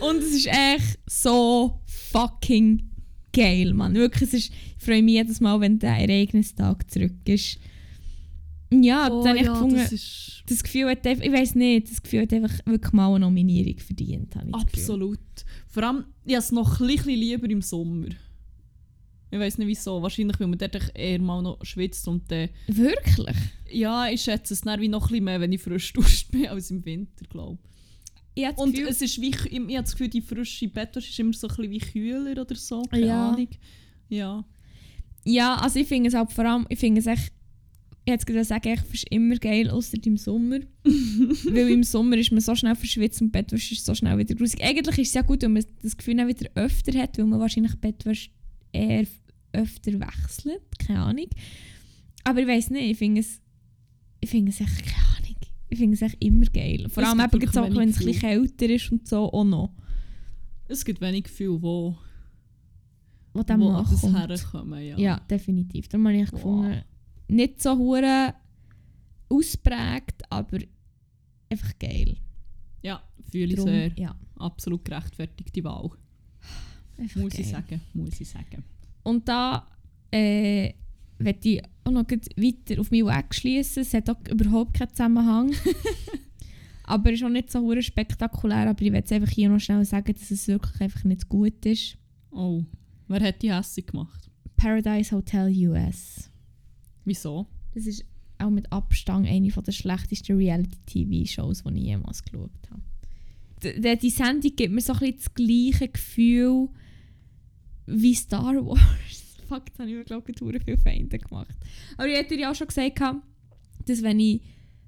[0.01, 1.81] Und es ist echt so
[2.13, 2.91] fucking
[3.33, 3.95] geil, Mann.
[3.95, 7.59] Wirklich, es ist, ich freue mich jedes Mal, wenn der Ereignistag zurück ist.
[8.71, 11.91] Ja, Oh, dann habe ich ja, gefunden, das das, Gefühl hat einfach, ich weiß nicht,
[11.91, 14.35] das Gefühl hat einfach wirklich mal eine Nominierung verdient.
[14.53, 15.19] Absolut.
[15.69, 18.09] Vor allem, ich habe es noch ein bisschen lieber im Sommer.
[19.31, 20.03] Ich weiß nicht wieso.
[20.03, 22.51] Wahrscheinlich, weil man dort eher mal noch schwitzt und dann...
[22.67, 23.37] Wirklich?
[23.71, 26.49] Ja, ich schätze es dann wie noch ein bisschen mehr, wenn ich frisch duscht bin,
[26.49, 27.72] als im Winter, glaube Ich
[28.57, 31.49] Und Gefühl, es ist wie, ich habe das Gefühl, die frische Bettwäsche ist immer so
[31.49, 32.83] ein bisschen wie kühler oder so.
[32.83, 33.31] Keine Ja.
[33.31, 33.49] Ahnung.
[34.09, 34.45] Ja.
[35.25, 37.33] Ja, also ich finde es halt vor allem, ich finde es echt,
[38.05, 40.59] ich hätte gerade sagen, ich finde es immer geil, außer im Sommer.
[40.85, 44.63] Weil im Sommer ist man so schnell verschwitzt und Bettwäsche ist so schnell wieder grusig.
[44.63, 47.39] Eigentlich ist es ja gut, wenn man das Gefühl dann wieder öfter hat, weil man
[47.39, 48.31] wahrscheinlich Bettwäsche
[48.73, 49.07] eher
[49.53, 51.29] öfter wechselt, keine Ahnung.
[52.25, 53.41] Aber ich weiß nicht, ich finde es,
[54.21, 54.85] ich finde es echt,
[55.73, 56.87] ich finde es echt immer geil.
[56.91, 59.73] Vor Es allem eben auch, wenn es ein bisschen kälter ist und so, auch noch.
[60.69, 61.97] Es gibt wenig Gefühle, wo,
[63.33, 63.87] wo mal an
[64.29, 64.85] das herkommen.
[64.87, 64.99] Ja.
[64.99, 65.89] Ja, definitiv.
[65.89, 66.31] Darum habe ich Wow.
[66.33, 66.83] gefunden,
[67.29, 68.35] nicht so hure
[69.29, 70.59] ausprägt, aber
[71.49, 72.17] einfach geil.
[72.83, 73.93] ja fühle ich Drum, sehr.
[73.97, 75.91] ja, Absolut gerechtfertigte Wahl.
[76.99, 77.41] einfach Muss geil.
[77.41, 77.81] ich sagen.
[77.95, 78.63] Muss ich sagen.
[79.05, 79.67] Und da
[80.11, 80.75] äh,
[81.23, 83.83] möchte ich auch noch weiter auf meinen Weg schließen.
[83.83, 85.53] Es hat auch überhaupt keinen Zusammenhang.
[86.85, 88.69] aber es ist auch nicht so spektakulär.
[88.69, 91.97] Aber ich jetzt einfach hier noch schnell sagen, dass es wirklich einfach nicht gut ist.
[92.31, 92.63] Oh,
[93.09, 94.31] wer hat die hässlich gemacht?
[94.57, 96.31] Paradise Hotel US.
[97.05, 97.47] Wieso?
[97.75, 98.05] Das ist
[98.39, 102.83] auch mit Abstand eine von der schlechtesten Reality-TV-Shows, die ich jemals geschaut habe.
[103.63, 106.69] D d- die Sendung gibt mir so ein bisschen das gleiche Gefühl
[107.87, 109.32] wie Star Wars.
[109.49, 111.55] Fuck, jetzt habe ich mir, glaube ich, viele Feinde gemacht.
[111.97, 113.01] Aber ich hätte ja auch schon gesagt,
[113.87, 114.41] dass wenn ich,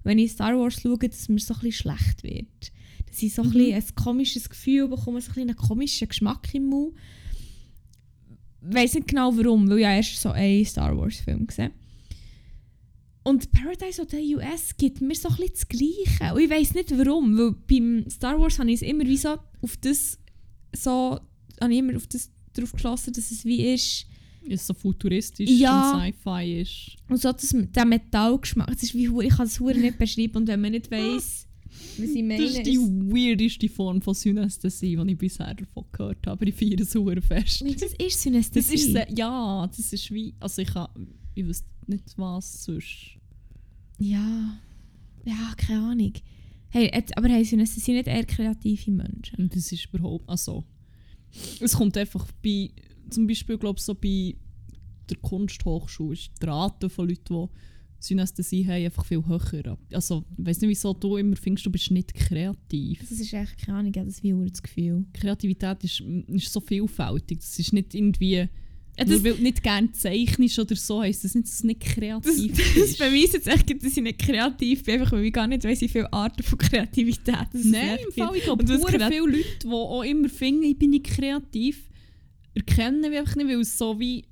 [0.03, 2.73] wenn ich Star Wars schaue, dass mir so ein bisschen schlecht wird.
[3.09, 3.53] Dass ich so ein, Mhm.
[3.53, 6.95] bisschen ein komisches Gefühl bekomme, so ein bisschen einen komischen Geschmack im Mund.
[8.67, 11.73] Ich weiß nicht genau warum, weil ich ja erst so einen Star Wars Film gesehen
[13.23, 16.35] Und Paradise Hotel US gibt mir so ein bisschen das Gleiche.
[16.35, 19.37] Und ich weiß nicht warum, weil beim Star Wars habe ich es immer wie so
[19.63, 20.19] auf das
[20.75, 21.21] so,
[21.61, 24.07] habe ich immer auf das drauf geschlossen, dass es wie ist.
[24.47, 25.93] Ist so futuristisch Ja.
[25.93, 26.97] und Sci-Fi ist.
[27.09, 30.49] Und so das, der Metallgeschmack, das ist wie, ich kann das hure nicht beschreiben und
[30.49, 31.47] wenn man nicht weiss,
[31.99, 35.85] was ich meine, Das ist die ist- weirdeste Form von Synästhesie, die ich bisher davon
[35.93, 36.33] gehört habe.
[36.33, 37.63] Aber ich feiere es sehr fest.
[37.63, 38.75] Das ist Das Synästhesie.
[38.75, 40.89] ist sehr, ja, das ist wie, also ich kann,
[41.35, 43.17] ich weiß nicht was sonst.
[43.99, 44.59] Ja,
[45.25, 46.13] ja, keine Ahnung.
[46.69, 49.49] Hey, aber hey, Synästhesie nicht eher kreative Menschen?
[49.53, 50.65] Das ist überhaupt, also
[51.61, 52.71] es kommt einfach bei,
[53.11, 54.35] zum Beispiel glaube so bei
[55.11, 59.79] der Kunsthochschule ist die Rate von Leuten, die Synästhesie haben, einfach viel höher.
[59.93, 63.01] Also ich weiß nicht, wieso du immer findest, du bist nicht kreativ.
[63.01, 65.05] Das ist echt, keine Ahnung, das wie das Gefühl.
[65.15, 67.39] Kreativität ist, ist so vielfältig.
[67.41, 68.49] Das ist nicht irgendwie,
[68.97, 71.83] das- nur weil du nicht gerne zeichnest oder so, heisst das nicht, dass du nicht
[71.87, 72.99] Das, kreativ das bist.
[72.99, 75.89] beweist jetzt echt, dass ich nicht kreativ bin, einfach weil ich gar nicht weiss, wie
[75.89, 78.39] viele Arten von Kreativität es Nein, echt im Fall, gibt.
[78.39, 78.67] ich glaube,
[79.11, 81.89] viele Leute, die auch immer finden, ich bin nicht kreativ,
[82.55, 84.25] erkennen wir einfach nicht, weil es so wie...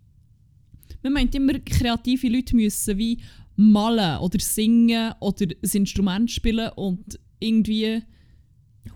[1.02, 3.18] Man meint immer, kreative Leute müssen wie
[3.56, 8.02] malen oder singen oder ein Instrument spielen und irgendwie...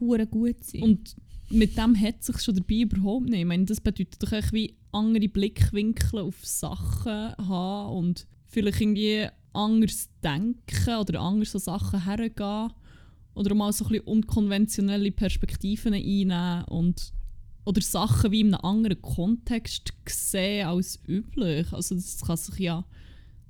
[0.00, 0.82] Hure gut sein.
[0.82, 1.16] Und
[1.50, 3.40] mit dem hat sich schon dabei überhaupt nicht.
[3.40, 9.26] Ich meine, das bedeutet doch echt wie andere Blickwinkel auf Sachen haben und vielleicht irgendwie
[9.52, 12.72] anders denken oder anders an Sachen hergehen
[13.34, 17.12] oder mal so ein bisschen unkonventionelle Perspektiven einnehmen und
[17.66, 21.70] oder Sachen wie in einem anderen Kontext sehen als üblich.
[21.72, 22.86] Also das kann sich ja,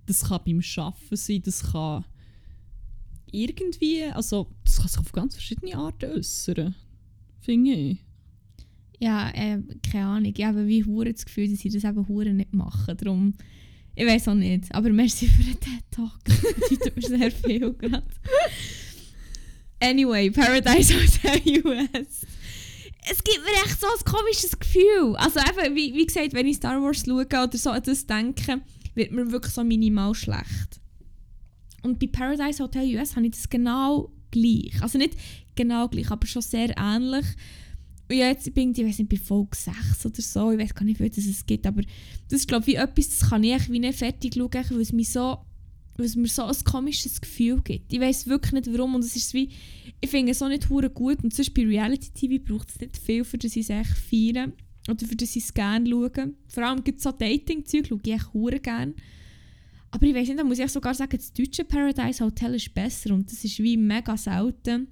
[0.06, 2.04] das kann beim Schaffen sein, das kann
[3.30, 6.74] irgendwie, also das kann sich auf ganz verschiedene Arten äußern,
[7.40, 7.98] finde ich.
[8.98, 9.60] Ja, äh,
[9.90, 10.32] keine Ahnung.
[10.34, 12.96] Ich habe wie hure das Gefühl, dass sie das eben hure nicht machen.
[12.96, 13.34] Darum,
[13.94, 14.74] ich weiß auch nicht.
[14.74, 16.18] Aber merci für den TED Talk.
[16.24, 18.06] Das bedeutet mir sehr viel gerade.
[19.78, 22.26] Anyway, Paradise Hotel US.
[23.08, 25.14] Es gibt mir echt so ein komisches Gefühl.
[25.16, 28.62] Also eben, wie, wie gesagt, wenn ich Star Wars schaue oder so das denke,
[28.94, 30.80] wird mir wirklich so minimal schlecht.
[31.82, 34.82] Und bei Paradise Hotel US habe ich das genau gleich.
[34.82, 35.16] Also nicht
[35.54, 37.26] genau gleich, aber schon sehr ähnlich.
[38.08, 40.74] Und ja, jetzt bin ich, ich weiß nicht, bei Folge 6 oder so, ich weiß
[40.74, 41.82] gar nicht, wie viel es gibt, aber
[42.28, 44.92] das ist, glaube ich, wie etwas, das kann ich wie nicht fertig schauen, weil es,
[44.92, 45.38] mich so,
[46.04, 47.92] es mir so ein komisches Gefühl gibt.
[47.92, 49.48] Ich weiß wirklich nicht warum und es ist wie,
[50.00, 53.24] ich finde es so nicht hure gut und sonst bei Reality-TV braucht es nicht viel,
[53.24, 54.52] für das ich es echt feiere
[54.88, 56.34] oder für das ich es gerne schaue.
[56.48, 58.94] Vor allem gibt es so Dating-Zeug, schaue ich echt hure gerne.
[59.90, 63.14] Aber ich weiß nicht, da muss ich sogar sagen, das deutsche Paradise Hotel ist besser
[63.14, 64.88] und das ist wie mega selten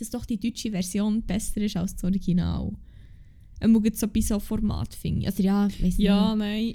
[0.00, 2.72] dass doch die deutsche Version besser ist als das Original.
[3.62, 5.26] Und so bei so Format finde ich.
[5.26, 6.38] Also ja, ich weiß Ja, nicht.
[6.38, 6.74] nein.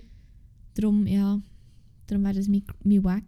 [0.75, 1.41] Darum, ja,
[2.05, 3.23] darum wäre das mein, mein Wack.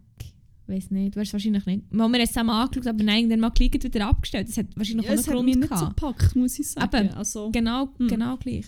[0.68, 1.84] Weiß nicht, du hast wahrscheinlich nicht.
[1.92, 4.50] Wir haben es zusammen angeschaut, aber nein, dann mal geklickt wieder abgestellt.
[4.50, 5.96] Das hat wahrscheinlich Ja, auch es einen hat Grund mich nicht so gehabt.
[5.96, 6.98] gepackt, muss ich sagen.
[7.06, 7.14] Eben.
[7.14, 8.08] Also, Genau, Hm.
[8.08, 8.66] genau gleich.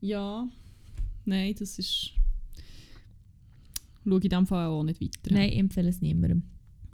[0.00, 0.48] ja.
[1.24, 2.12] Nein, das ist...
[4.04, 5.32] Schaue ich in dem Fall auch nicht weiter.
[5.32, 6.42] Nein, ich empfehle es niemandem.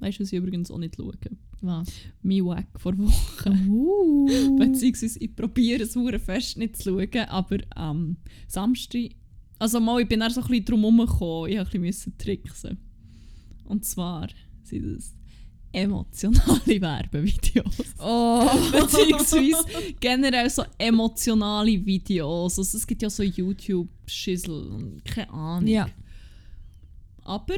[0.01, 1.15] Weißt du, was ich übrigens auch nicht schaue?
[1.63, 1.89] Was?
[2.23, 3.69] Mein Wack vor Wochen.
[3.71, 4.57] Uh.
[4.59, 8.17] Beziehungsweise ich probiere es hure fest nicht zu schauen, aber am
[8.49, 9.13] Samstag...
[9.59, 11.51] Also mal, ich bin dann so ein bisschen drum herumgekommen.
[11.51, 12.79] Ich musste ein bisschen tricksen.
[13.69, 14.29] Und zwar
[14.63, 15.15] sind das
[15.73, 17.95] emotionale Werbevideos.
[17.99, 18.49] Oh.
[18.73, 22.59] Beziehungsweise generell so emotionale Videos.
[22.59, 25.69] Also es gibt ja so YouTube-Schissel und keine Ahnung.
[25.69, 25.89] Ja.
[27.23, 27.57] Aber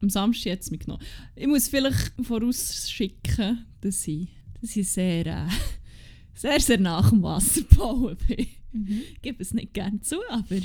[0.00, 1.02] am Samstag hat es mich genommen.
[1.36, 4.28] Ich muss vielleicht vorausschicken, dass ich,
[4.60, 5.46] dass ich sehr, äh,
[6.34, 8.46] sehr, sehr nach dem Wasser bauen bin.
[8.72, 9.02] Mhm.
[9.12, 10.56] Ich gebe es nicht gerne zu, aber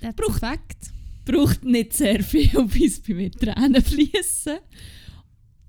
[0.00, 0.90] That's Braucht- fact.
[1.26, 4.56] Braucht nicht sehr viel, bis bei mir Tränen fließen.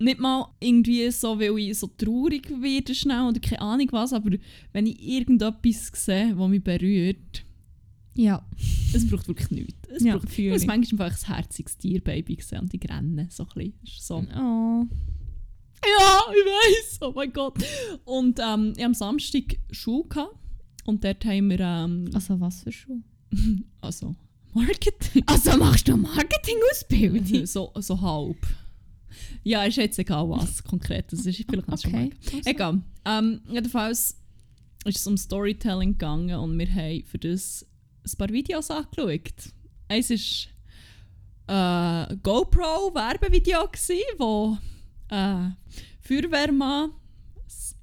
[0.00, 4.30] Nicht mal irgendwie so, weil ich so traurig werde schnell oder keine Ahnung was, aber
[4.72, 7.44] wenn ich irgendetwas sehe, das mich berührt,
[8.14, 8.46] Ja.
[8.94, 9.74] es braucht wirklich nichts.
[9.88, 10.66] Es Ja, braucht muss ich.
[10.68, 14.00] manchmal einfach ein herziges Tierbaby sehen und die rennen so ein bisschen.
[14.00, 14.16] So.
[14.18, 14.86] Oh.
[15.84, 16.98] Ja, ich weiß.
[17.02, 17.54] Oh mein Gott.
[18.04, 20.36] Und ähm, ich hatte am Samstag Schule gehabt.
[20.84, 23.02] Und dort haben wir, ähm, Also was für Schule?
[23.80, 24.14] also
[24.52, 25.22] Marketing.
[25.26, 27.46] Also machst du Marketing-Ausbildung?
[27.46, 28.46] so, so halb.
[29.42, 31.12] Ja, ist jetzt egal was konkret.
[31.12, 32.10] Das ist vielleicht du schon Okay.
[32.10, 32.42] merken.
[32.44, 32.82] Egal.
[33.04, 34.16] Ähm, jedenfalls
[34.84, 37.66] ist es um Storytelling gegangen und wir haben für das
[38.04, 39.52] ein paar Videos angeschaut.
[39.88, 44.58] Eins war ein GoPro-Werbevideo, gsi, wo
[45.08, 45.50] äh,
[46.02, 46.92] Feuerwehrmann
[47.46, 47.74] das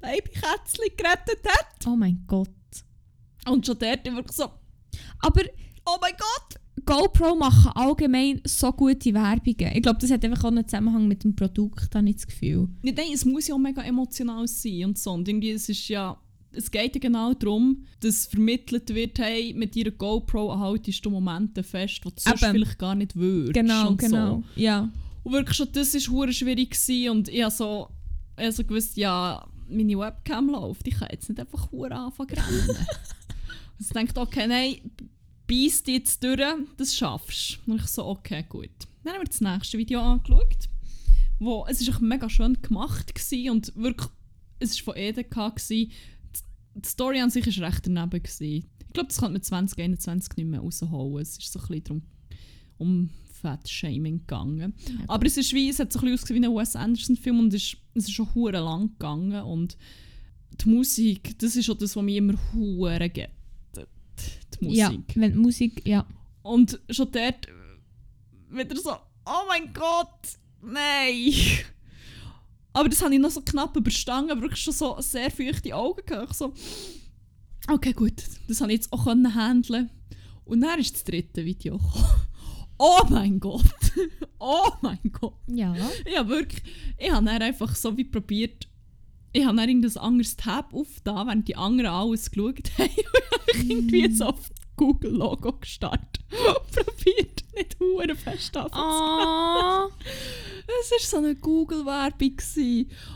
[0.00, 1.86] Babykätzchen gerettet hat.
[1.86, 2.48] Oh mein Gott.
[3.46, 4.50] Und schon dort wirklich so,
[5.20, 5.42] Aber
[5.94, 6.60] oh mein Gott!
[6.84, 9.72] GoPro machen allgemein so gute Werbungen.
[9.74, 12.68] Ich glaube, das hat einfach auch einen Zusammenhang mit dem Produkt, habe ich das Gefühl.
[12.82, 15.12] Ich denke, es muss ja auch mega emotional sein und so.
[15.12, 16.16] Und irgendwie, es ist ja,
[16.52, 21.62] es geht ja genau darum, dass vermittelt wird, hey, mit ihrer GoPro haltest du Momente
[21.62, 22.52] fest, die du sonst Eben.
[22.52, 23.54] vielleicht gar nicht würdest.
[23.54, 24.36] Genau, genau.
[24.36, 24.60] So.
[24.60, 24.88] Ja.
[25.22, 27.88] Und wirklich schon, das war schwierig gewesen und ich habe so,
[28.38, 32.68] ich hab so gewusst, ja, meine Webcam läuft, ich kann jetzt nicht einfach anfangen rennen.
[33.78, 34.76] und ich dachte, okay, nein,
[35.50, 36.40] beiß dich jetzt durch,
[36.76, 37.72] das schaffst du.
[37.72, 38.70] Und ich so, okay, gut.
[39.02, 40.68] Dann haben wir das nächste Video angeschaut,
[41.40, 44.08] wo, es war mega schön gemacht gewesen und wirklich,
[44.60, 45.56] es war von EDK.
[45.56, 45.90] Gewesen.
[46.76, 48.22] Die Story an sich war recht daneben.
[48.22, 48.64] Gewesen.
[48.78, 51.22] Ich glaube, das kann man 2021 nicht mehr rausholen.
[51.22, 52.02] Es ist so ein bisschen darum,
[52.78, 54.74] um Fat-Shaming gegangen.
[55.08, 57.54] Aber es ist wie, es hat so ein bisschen ausgesehen wie ein Wes Anderson-Film und
[57.54, 59.76] es ist, es ist schon hure lang gegangen und
[60.62, 63.39] die Musik, das ist auch das, was mich immer hure gettet.
[64.58, 64.78] Die Musik.
[64.78, 66.06] Ja, wenn die Musik, ja.
[66.42, 67.48] Und schon dort
[68.50, 68.92] wieder so,
[69.26, 71.32] oh mein Gott, nein!
[72.72, 76.06] Aber das habe ich noch so knapp überstanden, aber wirklich schon so sehr feuchte Augen
[76.06, 76.36] gehabt.
[76.36, 76.54] So,
[77.68, 79.90] okay, gut, das habe ich jetzt auch können handeln.
[80.44, 82.04] Und dann ist das dritte Video gekommen.
[82.82, 83.64] Oh mein Gott!
[84.38, 85.34] Oh mein Gott!
[85.48, 85.76] Ja.
[86.06, 86.62] Ich habe wirklich,
[86.96, 88.69] ich habe dann einfach so wie probiert,
[89.32, 92.90] ich habe dann irgendein anderes Tab aufgetan, während die anderen alles geschaut haben.
[93.54, 98.56] Und ich irgendwie so auf das Google-Logo gestartet und probiert, nicht hure fest.
[98.56, 99.88] Oh.
[100.82, 102.36] Es war so eine Google-Werbung.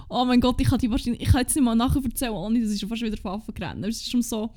[0.09, 2.61] Oh mein Gott, ich kann die wahrscheinlich, ich kann jetzt nicht mal nachher erzählen, ohne
[2.61, 3.85] dass ich schon fast wieder von Anfang gerannt.
[3.87, 4.51] Es ist um so,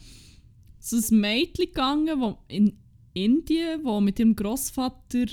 [0.80, 2.78] so ein Mädchen gegangen, wo in
[3.14, 5.28] Indien, wo mit ihrem Großvater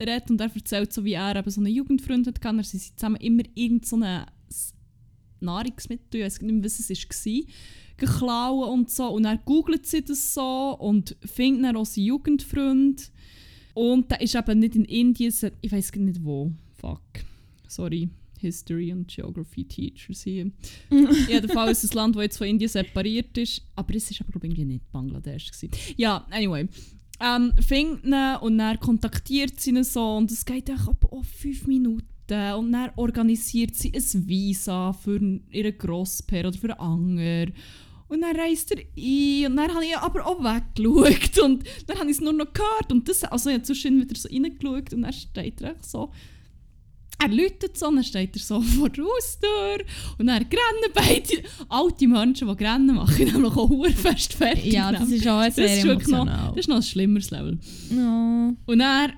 [0.00, 2.64] redet und er erzählt, so wie er eben so einen Jugendfreund hat.
[2.64, 4.26] Sie sind zusammen immer irgend so eine
[5.44, 7.42] Nahrungsmittel, ich weiß nicht mehr, was es war,
[7.96, 9.08] geklaut und so.
[9.08, 13.10] Und dann googelt sie das so und findet dann auch seinen Jugendfreund.
[13.74, 16.52] Und der ist eben nicht in Indien, ich weiß nicht wo.
[16.80, 17.00] Fuck.
[17.68, 18.08] Sorry.
[18.38, 20.50] History und Geography Teachers hier.
[21.28, 23.62] Jedenfalls ist es ein Land, das jetzt von Indien separiert ist.
[23.74, 25.50] Aber es war aber glaub ich, nicht Bangladesch.
[25.50, 25.70] Gewesen.
[25.96, 26.68] Ja, anyway.
[27.20, 31.26] Ähm, findet ihn und dann kontaktiert sie ihn so und es geht einfach ab auf
[31.26, 32.06] fünf Minuten.
[32.30, 35.20] Und dann organisiert sie ein Visa für
[35.50, 37.46] ihren Grosspaar oder für einen Anger.
[38.08, 42.10] Und dann reist er ein und dann habe ich aber auch weggeschaut und dann habe
[42.10, 45.02] ich es nur noch gehört und das, also ich habe zwischendurch wieder so reingeschaut und
[45.02, 46.12] dann steht er so,
[47.18, 49.84] er läutet so und dann steht er so vor der Haustür
[50.18, 54.72] und dann rennen beide, alte Menschen, die rennen, machen nämlich auch verdammt fest fertig.
[54.72, 56.48] Ja, das ist auch Das sehr ist wirklich noch, emotional.
[56.50, 57.58] das ist noch ein schlimmeres Level.
[57.90, 58.52] Oh.
[58.70, 59.12] Und dann,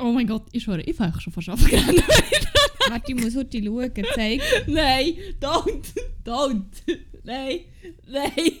[0.00, 2.02] oh mein Gott, ich schwöre, ich fange schon fast abgerannt.
[2.88, 3.92] Warte, ich muss heute schauen.
[4.14, 4.40] Zeig.
[4.66, 5.86] Nein, don't,
[6.24, 6.64] don't,
[7.24, 7.60] nein,
[8.06, 8.60] nein, nein.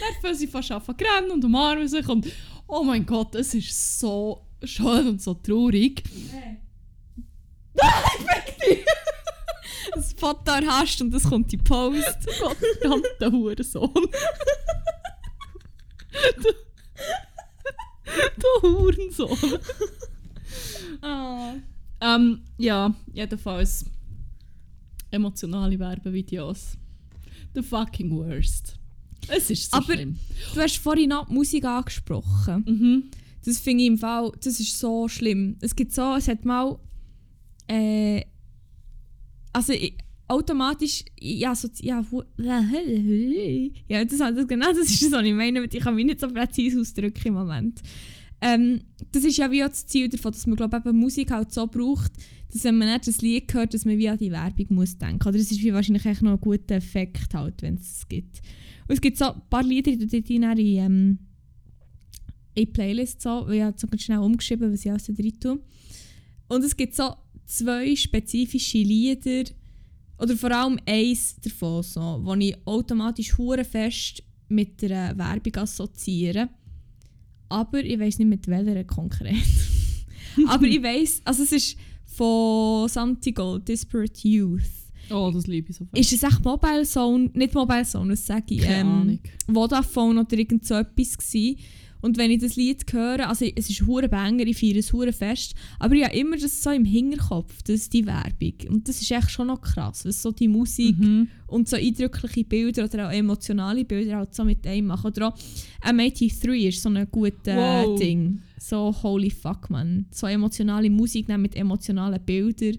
[0.00, 2.30] Dann fangen sie fast rennen und umarmen sich und
[2.66, 6.02] oh mein Gott, es ist so schön und so traurig.
[9.94, 12.18] Das Foto hast und das kommt in die Post.
[12.40, 14.08] Gott, verdammter Hurensohn.
[18.62, 19.58] du, Hurensohn.
[21.02, 21.52] Oh.
[22.00, 23.86] Ähm, ja, jedenfalls
[25.10, 26.76] emotionale Werbevideos.
[27.54, 28.76] The fucking worst.
[29.28, 30.18] Es ist so Aber- schlimm.
[30.52, 32.64] Du hast vorhin noch die Musik angesprochen.
[32.66, 33.10] Mhm.
[33.42, 35.56] Das finde ich im Fall, das ist so schlimm.
[35.62, 36.78] Es gibt so, es hat mal,
[37.68, 38.22] äh,
[39.54, 39.94] also ich,
[40.28, 42.04] automatisch, ja, so, ja,
[43.88, 46.28] ja, das, das, genau das ist das, was ich meine, ich kann mich nicht so
[46.28, 47.82] präzise ausdrücken im Moment.
[48.40, 48.80] Ähm,
[49.12, 52.12] das ist ja wie auch das Ziel davon, dass man glaube Musik halt so braucht,
[52.52, 55.26] dass wenn man nicht das Lied hört, dass man wie an die Werbung muss denken.
[55.26, 58.42] Oder es ist wie wahrscheinlich echt noch ein guter Effekt halt, wenn es gibt.
[58.86, 61.18] Und es gibt so ein paar Lieder, die dann in, ähm,
[62.54, 65.60] in Playlist so, weil ich habe so ganz schnell umgeschrieben, was ich alles da drin.
[66.48, 67.14] Und es gibt so
[67.46, 69.44] zwei spezifische Lieder,
[70.18, 76.48] oder vor allem eins davon, so, wo ich automatisch hure fest mit der Werbung assoziiere.
[77.48, 79.36] Aber ich weiß nicht mit welcher konkret.
[80.48, 84.62] Aber ich weiß, also es ist von Santigold, Disparate Youth.
[85.10, 86.12] Oh, das liebe ich so fest.
[86.12, 89.18] ist es echt Mobile Zone, nicht Mobile Zone, was sage ich, Keine ähm, Ahnung.
[89.52, 91.58] Vodafone oder irgend so etwas gsi.
[92.04, 95.12] Und wenn ich das Lied höre, also es ist hure Banger, ich feiere es hure
[95.12, 98.52] fest, aber ich habe immer das so im Hinterkopf, das ist die Werbung.
[98.68, 101.28] Und das ist echt schon noch krass, was so die Musik Mhm.
[101.46, 105.06] und so eindrückliche Bilder oder auch emotionale Bilder halt so mit einem machen.
[105.06, 105.38] Oder auch
[105.82, 107.98] M83 ist so ein gutes Wow.
[107.98, 108.40] Ding.
[108.58, 110.04] So holy fuck, man.
[110.10, 112.76] So emotionale Musik mit emotionalen Bildern.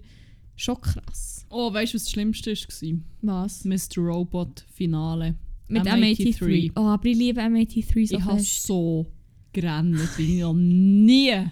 [0.55, 1.45] Schon krass.
[1.49, 3.43] Oh, weißt du, was das Schlimmste war?
[3.43, 3.65] Was?
[3.65, 3.97] Mr.
[4.03, 5.35] Robot Finale.
[5.67, 6.71] Mit M83.
[6.75, 9.05] Oh, aber ich liebe M83 so ich habe so
[9.53, 11.51] gerannt, wie ich noch nie, als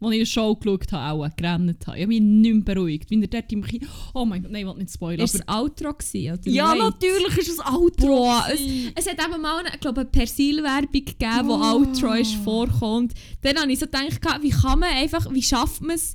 [0.00, 1.96] ich eine Show geschaut habe, auch gerannt habe.
[1.98, 3.10] Ich habe mich nicht mehr beruhigt.
[3.10, 3.86] Wie er dort im Kino...
[4.14, 5.24] Oh mein Gott, nein, ich will nicht spoilern.
[5.24, 6.50] Ist das Outro gewesen, oder?
[6.50, 8.06] ja, natürlich ist es Outro.
[8.06, 8.60] Boah, es,
[8.94, 11.74] es hat eben mal eine, glaube, eine Persil-Werbung gegeben, wo Oh.
[11.80, 13.14] Outro ist vorkommt.
[13.42, 16.14] Dann habe ich so gedacht, wie kann man einfach, wie schafft man es?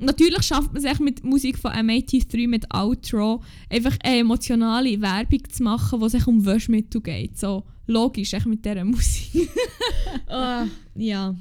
[0.00, 5.62] Natürlich schafft man es mit Musik von M83 mit Outro einfach eine emotionale Werbung zu
[5.62, 7.38] machen, wo es echt um Waschmittel geht.
[7.38, 9.48] So logisch, echt mit dieser Musik.
[10.26, 11.34] Ah, ja.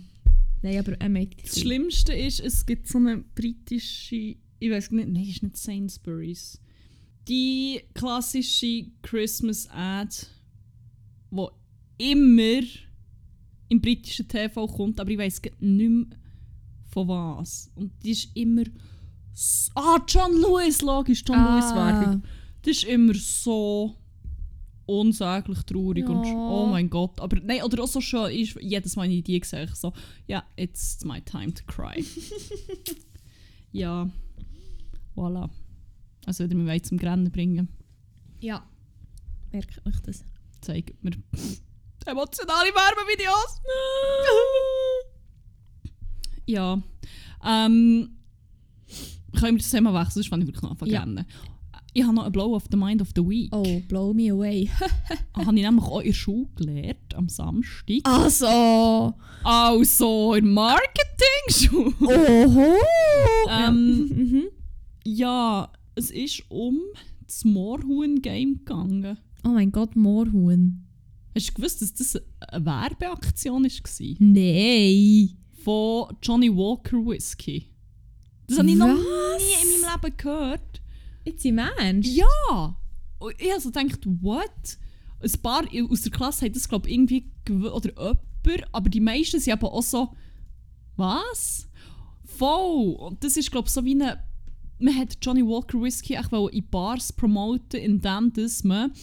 [0.62, 1.62] Nein, aber Das M83.
[1.62, 6.60] Schlimmste ist, es gibt so eine britische, ich weiß nicht, nein, ist nicht Sainsbury's.
[7.28, 10.16] Die klassische Christmas Ad,
[11.30, 11.52] wo
[11.98, 12.62] immer
[13.70, 16.19] im britischen TV kommt, aber ich weiß nicht mehr
[16.90, 17.70] von was.
[17.76, 18.64] Und die ist immer.
[19.34, 21.56] s- Ah, John Lewis, logisch, John Ah.
[21.60, 22.24] Lewis Werbung.
[22.64, 23.96] Das ist immer so
[24.86, 26.34] unsäglich traurig und Ja.
[26.34, 27.22] oh mein Gott.
[27.22, 29.94] Aber nein, oder auch so schön ist, jedes Mal, wenn ich die sehe, so,
[30.28, 32.04] ja, it's my time to cry.
[33.72, 34.10] ja,
[35.16, 35.50] voilà.
[36.26, 37.70] Also wieder mich zum Grennen bringen,
[38.42, 38.66] Ja.
[39.52, 40.24] Merkt euch das.
[40.62, 41.12] zeigt mir
[42.06, 43.62] emotionale Werbevideos.
[46.50, 46.82] ja,
[47.46, 48.10] ähm,
[49.38, 51.02] können wir das Thema wechseln, sonst fange ich wirklich noch an zu Ja.
[51.02, 51.26] rennen.
[51.94, 53.54] Ich habe noch ein Blow of the Mind of the Week.
[53.54, 54.70] Oh, blow me away.
[55.34, 58.02] habe ich nämlich auch in der Schule gelernt, am Samstag.
[58.04, 59.14] Also.
[59.44, 61.94] Also, in Marketing-Schule.
[62.02, 62.76] Oho.
[63.50, 64.44] Ähm, mhm.
[65.04, 66.80] ja, es ist um
[67.26, 69.18] das Moorhuhn-Game gegangen.
[69.44, 70.86] Oh mein Gott, Moorhuhn.
[71.36, 74.16] Hast du gewusst, dass das eine Werbeaktion war?
[74.20, 75.30] Nein.
[75.64, 77.70] Von Johnny Walker Whisky.
[78.48, 80.82] Das habe ich noch nie in meinem Leben gehört.
[81.26, 82.10] Jetzt im Ernst?
[82.10, 82.76] Ja!
[83.20, 84.78] Und ich habe so gedacht, what?
[85.22, 89.02] Ein paar aus der Klasse haben das, glaube ich, irgendwie gew- oder jemand, aber die
[89.02, 90.10] meisten sind aber auch so,
[90.96, 91.68] was?
[92.26, 92.96] Voll!
[92.96, 94.24] Und das ist, glaube ich, so wie eine.
[94.80, 98.94] Man hat Johnny Walker Whisky wollen in Bars promoten, indem dass man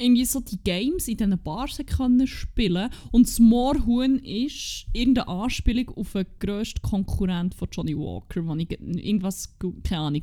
[0.00, 5.88] irgendwie so die Games in diesen Bars können spielen und das Moorhuhn ist irgendeine Anspielung
[5.90, 10.22] auf den grössten Konkurrent von Johnny Walker, wo ich ge- irgendwas, keine Ahnung.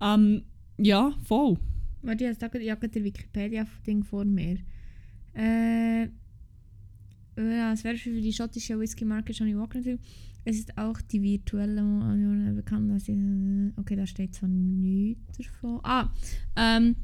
[0.00, 0.42] Ähm,
[0.78, 1.58] ja, voll.
[2.02, 4.58] Warte, ich habe gerade den Wikipedia-Ding vor mir.
[5.34, 6.04] Äh,
[7.36, 10.00] ja, es wäre für die schottische Whisky-Marke Johnny Walker natürlich.
[10.44, 12.90] Es ist auch die virtuelle Union bekannt.
[13.08, 15.80] Äh, okay, da steht so nichts davon.
[15.82, 16.10] Ah,
[16.56, 16.96] ähm,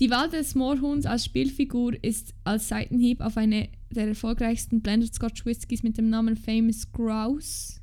[0.00, 5.44] die Wahl des Moorhuhns als Spielfigur ist als Seitenhieb auf eine der erfolgreichsten Blended Scotch
[5.44, 7.80] Whiskys mit dem Namen Famous Grouse.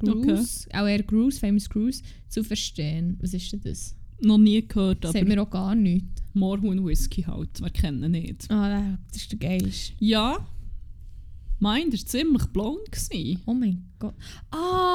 [0.00, 3.16] Grouse, auch eher Grouse, Famous Grouse, zu verstehen.
[3.20, 3.96] Was ist denn das?
[4.20, 6.22] Noch nie gehört, Das aber sagt mir auch gar nichts.
[6.34, 8.50] Moorhuhn Whisky halt, wir kennen nicht.
[8.50, 9.94] Ah, das ist der geilste.
[10.00, 10.46] Ja,
[11.60, 12.42] mein, der war ziemlich.
[12.52, 14.14] Gewesen, Oh mein Gott.
[14.50, 14.93] Ah,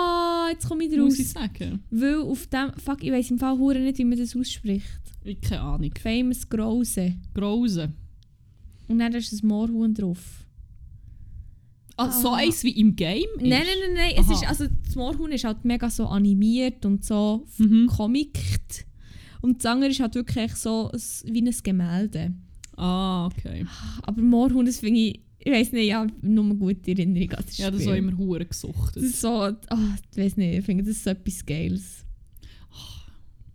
[0.52, 1.34] jetzt komme ich muss ich raus.
[1.34, 1.84] sagen.
[1.92, 2.72] Weil auf dem.
[2.78, 4.86] Fuck, ich weiß im Fall hure nicht, wie man das ausspricht.
[5.24, 5.92] Ich keine Ahnung.
[6.02, 7.16] Famous Grose.
[7.34, 7.92] Grause.
[8.88, 10.46] Und dann ist ein Moorhuhn drauf.
[11.98, 12.38] Ah, so Ah.
[12.38, 13.26] eins wie im Game?
[13.38, 13.42] ist?
[13.42, 14.14] Nein, nein, nein, nein.
[14.18, 17.88] Es ist, also, das Moorhuhn ist halt mega so animiert und so Mhm.
[17.88, 18.86] comict.
[19.42, 21.02] Und das andere ist halt wirklich so ein,
[21.34, 22.34] wie ein Gemälde.
[22.78, 23.66] Ah, okay.
[24.04, 25.20] Aber Moorhuhn, das finde ich.
[25.42, 27.90] Ich weiß nicht, ja, nur gute Erinnerung an das Ja, das Spiel.
[27.92, 28.98] war immer hure gesuchtet.
[28.98, 29.30] Das ist so.
[29.30, 32.06] Ah, ich weiß nicht, ich finde das ist so etwas Geiles.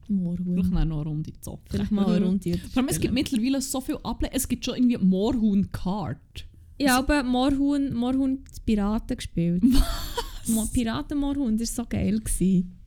[0.08, 0.54] Moorhuhn.
[0.54, 1.64] Vielleicht noch eine Runde zocken.
[1.70, 2.58] Vielleicht mal eine Runde.
[2.58, 6.46] Vor allem, es gibt mittlerweile so viel Able Es gibt schon irgendwie Moorhuhn-Card.
[6.78, 9.62] Ja, aber Moorhuhn, Moorhuhn Piraten gespielt.
[10.46, 12.18] Mo Piraten-Moorhuhn, das war so geil.
[12.20, 12.78] Gewesen.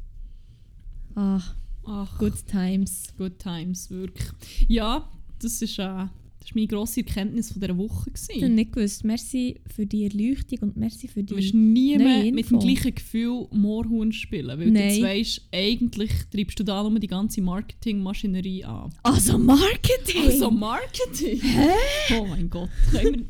[1.16, 3.06] Ach, Ach, good times.
[3.18, 4.30] good times, wirklich.
[4.68, 6.06] Ja, das ist, äh,
[6.48, 8.10] das ist meine grosse Erkenntnis von dieser Woche.
[8.30, 9.04] Ich habe nicht gewusst.
[9.04, 11.58] Merci für die Erleuchtung und merci für Du wirst die...
[11.58, 14.58] nie mehr mit dem gleichen Gefühl Moorhuhn spielen.
[14.58, 14.74] Weil Nein.
[14.74, 18.94] du jetzt weisst, eigentlich treibst du da nur die ganze Marketingmaschinerie an.
[19.04, 20.22] Also Marketing!
[20.26, 21.42] Also Marketing?
[21.42, 22.16] Hä?
[22.18, 22.70] Oh mein Gott.
[22.92, 23.26] Können wir,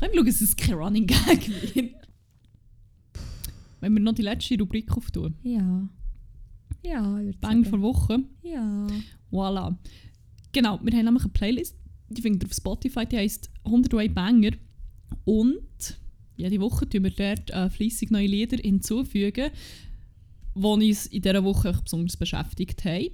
[0.00, 1.94] können wir schauen, dass es kein Running Gag wird?
[3.80, 5.36] Wenn wir noch die letzte Rubrik auftun.
[5.44, 5.88] Ja.
[6.82, 8.24] Ja, ich würde Bang vor Woche.
[8.42, 8.88] Ja.
[9.30, 9.76] Voilà.
[10.50, 11.76] Genau, wir haben nämlich eine Playlist,
[12.08, 14.52] die findet ihr auf Spotify, die heisst 101 Banger.
[15.24, 15.98] Und
[16.36, 19.50] jede Woche tun wir dort äh, fleissig neue Lieder hinzufügen,
[20.54, 23.10] die uns in dieser Woche besonders beschäftigt haben.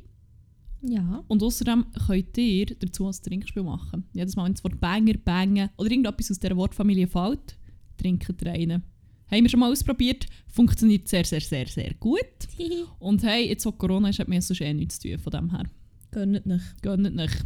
[0.82, 1.24] Ja.
[1.28, 4.04] Und außerdem könnt ihr dazu ein Trinkspiel machen.
[4.12, 7.56] Jedes Mal, wenn das Wort Banger, Bangen oder irgendetwas aus dieser Wortfamilie fällt,
[7.96, 8.82] trinkt ihr rein.
[9.30, 12.18] Haben wir schon mal ausprobiert, funktioniert sehr, sehr, sehr, sehr gut.
[12.98, 15.50] Und hey, jetzt wo Corona ist, hat mir sonst eh nichts zu tun von dem
[15.50, 15.64] her.
[16.10, 16.82] Gönnt nicht.
[16.82, 17.44] Gönnt nicht.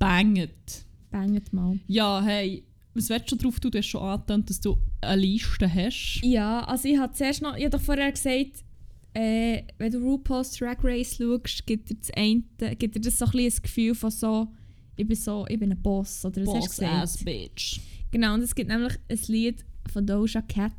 [0.00, 0.86] Banget.
[1.10, 1.78] Banget mal.
[1.86, 3.70] Ja, hey, was willst du drauf tun?
[3.70, 6.22] Du hast schon angetan, dass du eine Liste hast.
[6.24, 8.64] Ja, also ich habe zuerst noch, ich habe doch vorher gesagt,
[9.12, 12.42] äh, wenn du RuPaul's Drag Race schaust, gibt dir das, eine,
[12.76, 14.48] gibt dir das so ein bisschen ein Gefühl von so,
[14.96, 17.02] ich bin so, ich bin ein Boss, oder was hast Boss du gesagt?
[17.02, 17.80] ass bitch.
[18.10, 20.72] Genau, und es gibt nämlich ein Lied von Doja Cat,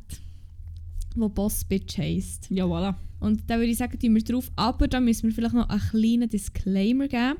[1.14, 2.50] wo Boss Bitch heisst.
[2.50, 2.96] Ja, voilà.
[3.20, 5.80] Und da würde ich sagen, tun wir drauf, aber da müssen wir vielleicht noch einen
[5.80, 7.36] kleinen Disclaimer geben.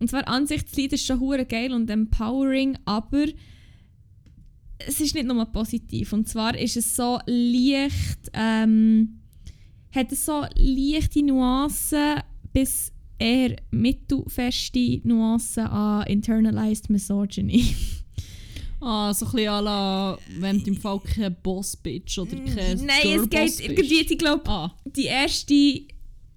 [0.00, 3.26] Und zwar an sich, das Lied ist schon hure geil und empowering, aber
[4.78, 6.12] es ist nicht nur positiv.
[6.12, 9.20] Und zwar ist es so leicht, ähm,
[9.94, 12.22] hat es so leichte Nuancen
[12.52, 17.74] bis eher mittelfeste Nuancen an internalized misogyny.
[18.80, 23.20] Ah, so ein bisschen à la, wenn du im Fall kein Boss-Bitch oder kein Nein,
[23.24, 25.80] es geht irgendwie, ich glaube, Ah, die erste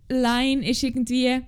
[0.09, 1.41] Line ist irgendwie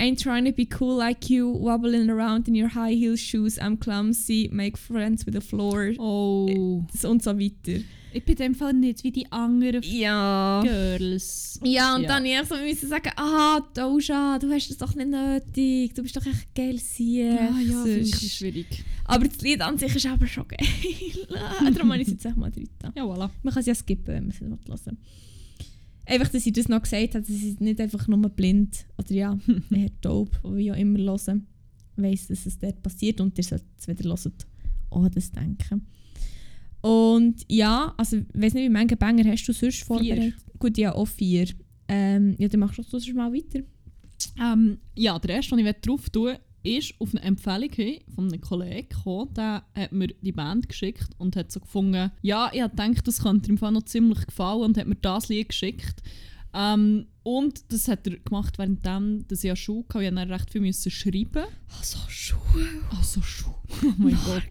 [0.00, 3.76] Ain't trying to be cool like you, wobbling around in your high heel shoes, I'm
[3.76, 6.84] clumsy, make friends with the floor oh.
[7.04, 7.80] und so weiter.
[8.12, 10.62] Ich bin in dem Fall nicht wie die anderen Ja.
[10.62, 11.58] Girls.
[11.64, 12.08] Ja, und Ja.
[12.08, 16.16] dann ich so müssen sagen, ah, Doja, du hast es doch nicht nötig, du bist
[16.16, 17.22] doch echt geil sie.
[17.24, 18.84] Ah, ja, finde ich ein bisschen schwierig.
[19.04, 20.58] Aber das Lied an sich ist aber schon geil.
[21.74, 22.68] Darum habe ich es jetzt echt mal drin.
[22.96, 23.30] Ja, voilà.
[23.42, 24.96] Man kann es ja skippen, wenn man es nicht hören will.
[26.06, 29.38] Einfach, dass sie das noch gesagt hat, dass sie nicht einfach nur blind oder ja,
[29.70, 31.46] eher taub, wie auch immer hören,
[31.96, 34.32] weiss, dass es dort passiert und ihr sollt es wieder hören,
[34.90, 35.86] auch das denken.
[36.82, 40.34] Und ja, also ich weiß nicht, wie viele Banger hast du sonst vorbereitet?
[40.58, 41.48] Gut, ja, auch vier.
[41.88, 43.60] Ähm, ja, dann machst du sonst mal weiter.
[44.38, 48.40] Ähm, ja, der erste, den ich drauf tun ist auf eine Empfehlung hin von einem
[48.40, 49.32] Kollegen gekommen.
[49.34, 53.22] Der hat mir die Band geschickt und hat so gefunden, ja, ich habe gedacht, das
[53.22, 56.02] könnte ihm noch ziemlich gefallen und hat mir das Lied geschickt.
[56.54, 60.04] Ähm, und das hat er gemacht, währenddem dass ich an Schule hatte.
[60.04, 61.44] Ich musste dann recht viel müssen schreiben.
[61.78, 62.66] Also Schuhe.
[62.96, 63.54] Also Schule.
[63.82, 64.42] Oh mein Gott.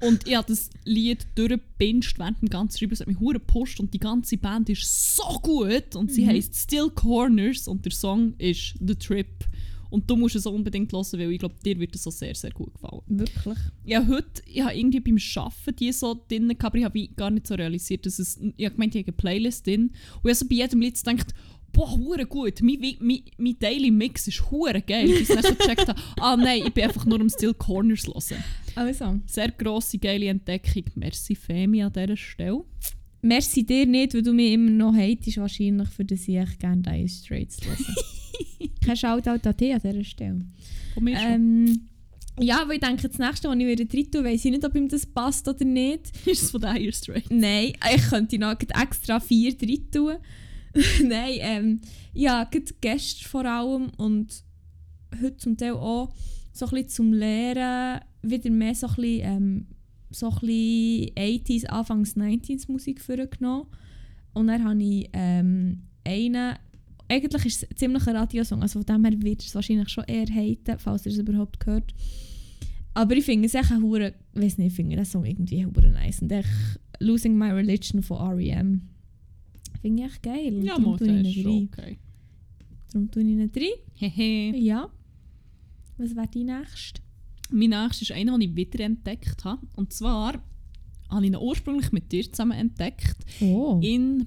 [0.00, 2.92] Und ich habe das Lied durchgepinscht während dem ganzen Schreiben.
[2.92, 5.96] Es hat mich hure gepusht und die ganze Band ist so gut.
[5.96, 6.28] Und sie Mhm.
[6.28, 9.44] heisst Still Corners und der Song ist The Trip.
[9.90, 12.50] Und du musst es unbedingt hören, weil ich glaube, dir wird es so sehr, sehr
[12.50, 13.02] gut gefallen.
[13.06, 13.58] Wirklich?
[13.84, 17.30] Ja, heute, ich habe irgendwie beim Arbeiten die so drin gehabt, aber ich habe gar
[17.30, 19.92] nicht so realisiert, dass es, ich habe gemeint, ich habe eine Playlist drin.
[20.22, 21.34] Und ich habe so bei jedem Lied gedacht,
[21.72, 25.06] boah, hure gut, mein, mein, mein, Daily Mix ist hure geil.
[25.06, 28.06] Bis ich dann so gecheckt habe, ah nein, ich bin einfach nur am Still Corners
[28.06, 28.42] hören.
[28.74, 29.20] Also.
[29.26, 30.84] Sehr grosse, geile Entdeckung.
[30.94, 32.64] Merci Femi an dieser Stelle.
[33.22, 36.82] Merci dir nicht, weil du mich immer noch hatest, wahrscheinlich, für das ich echt gerne
[36.82, 37.76] Dire Straits höre.
[38.84, 40.40] Kein Shoutout an dich an dieser Stelle.
[40.94, 41.18] Von mir.
[41.18, 41.88] Ähm,
[42.38, 44.74] ja, weil ich denke, das nächste, was ich wieder drin tue, weiss ich nicht, ob
[44.74, 46.12] ihm das passt oder nicht.
[46.26, 47.30] Ist es von Dire Straits?
[47.30, 50.16] Nein, ich könnte noch extra vier drin tun.
[51.02, 51.80] Nein, ähm,
[52.12, 52.48] ja,
[52.80, 54.42] Gäste vor allem und
[55.20, 56.12] heute zum Teil auch
[56.52, 59.66] so ein bisschen zum Lehren wieder mehr so ein bisschen, ähm,
[60.10, 63.66] so ein bisschen 80s, Anfangs 90s Musik vorgenommen.
[64.34, 66.56] Und dann habe ich ähm, einen,
[67.08, 70.26] eigentlich ist es ziemlich ein Radiosong, also von dem her wird es wahrscheinlich schon eher
[70.26, 71.94] haten, falls ihr es überhaupt gehört.
[72.94, 75.66] Aber ich finde es echt ein hure, ich weiß nicht, ich finde den Song irgendwie
[75.66, 76.22] hure nice.
[76.22, 76.48] Und echt
[76.98, 78.88] Losing My Religion von R.E.M.
[79.82, 80.64] Finde ich echt geil.
[80.64, 81.98] Ja, Darum tue ich ihn okay.
[82.92, 84.10] Darum tue ich ihn rein.
[84.10, 84.56] Hehe.
[84.56, 84.90] Ja.
[85.98, 87.02] Was wäre dein nächstes?
[87.50, 89.66] Mein nächstes ist einer, den ich wieder entdeckt habe.
[89.76, 90.42] Und zwar
[91.10, 93.16] habe ich ihn ursprünglich mit dir zusammen entdeckt.
[93.40, 93.78] Oh.
[93.82, 94.26] In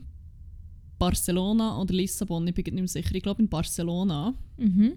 [0.99, 3.15] Barcelona oder Lissabon, ich bin nicht mehr sicher.
[3.15, 4.33] Ich glaube in Barcelona.
[4.57, 4.93] Mhm.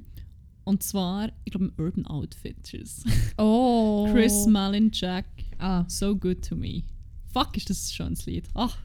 [0.64, 3.02] Und zwar, ich glaube im Urban Outfitters.
[3.38, 4.08] Oh.
[4.12, 5.26] Chris Malin Jack,
[5.58, 5.84] Ah.
[5.88, 6.82] So Good to Me.
[7.32, 8.48] Fuck, ist das ein schönes Lied.
[8.54, 8.76] Ach.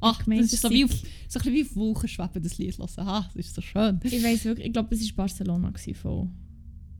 [0.00, 2.08] Ach, Ich meine, das ist so das wie, auf, so ein bisschen wie auf Wolken
[2.08, 2.88] schweben, das Lied hören.
[2.96, 4.00] Ah, das ist so schön.
[4.02, 5.72] Ich weiß wirklich, ich glaube, es war Barcelona.
[5.94, 6.28] Voll.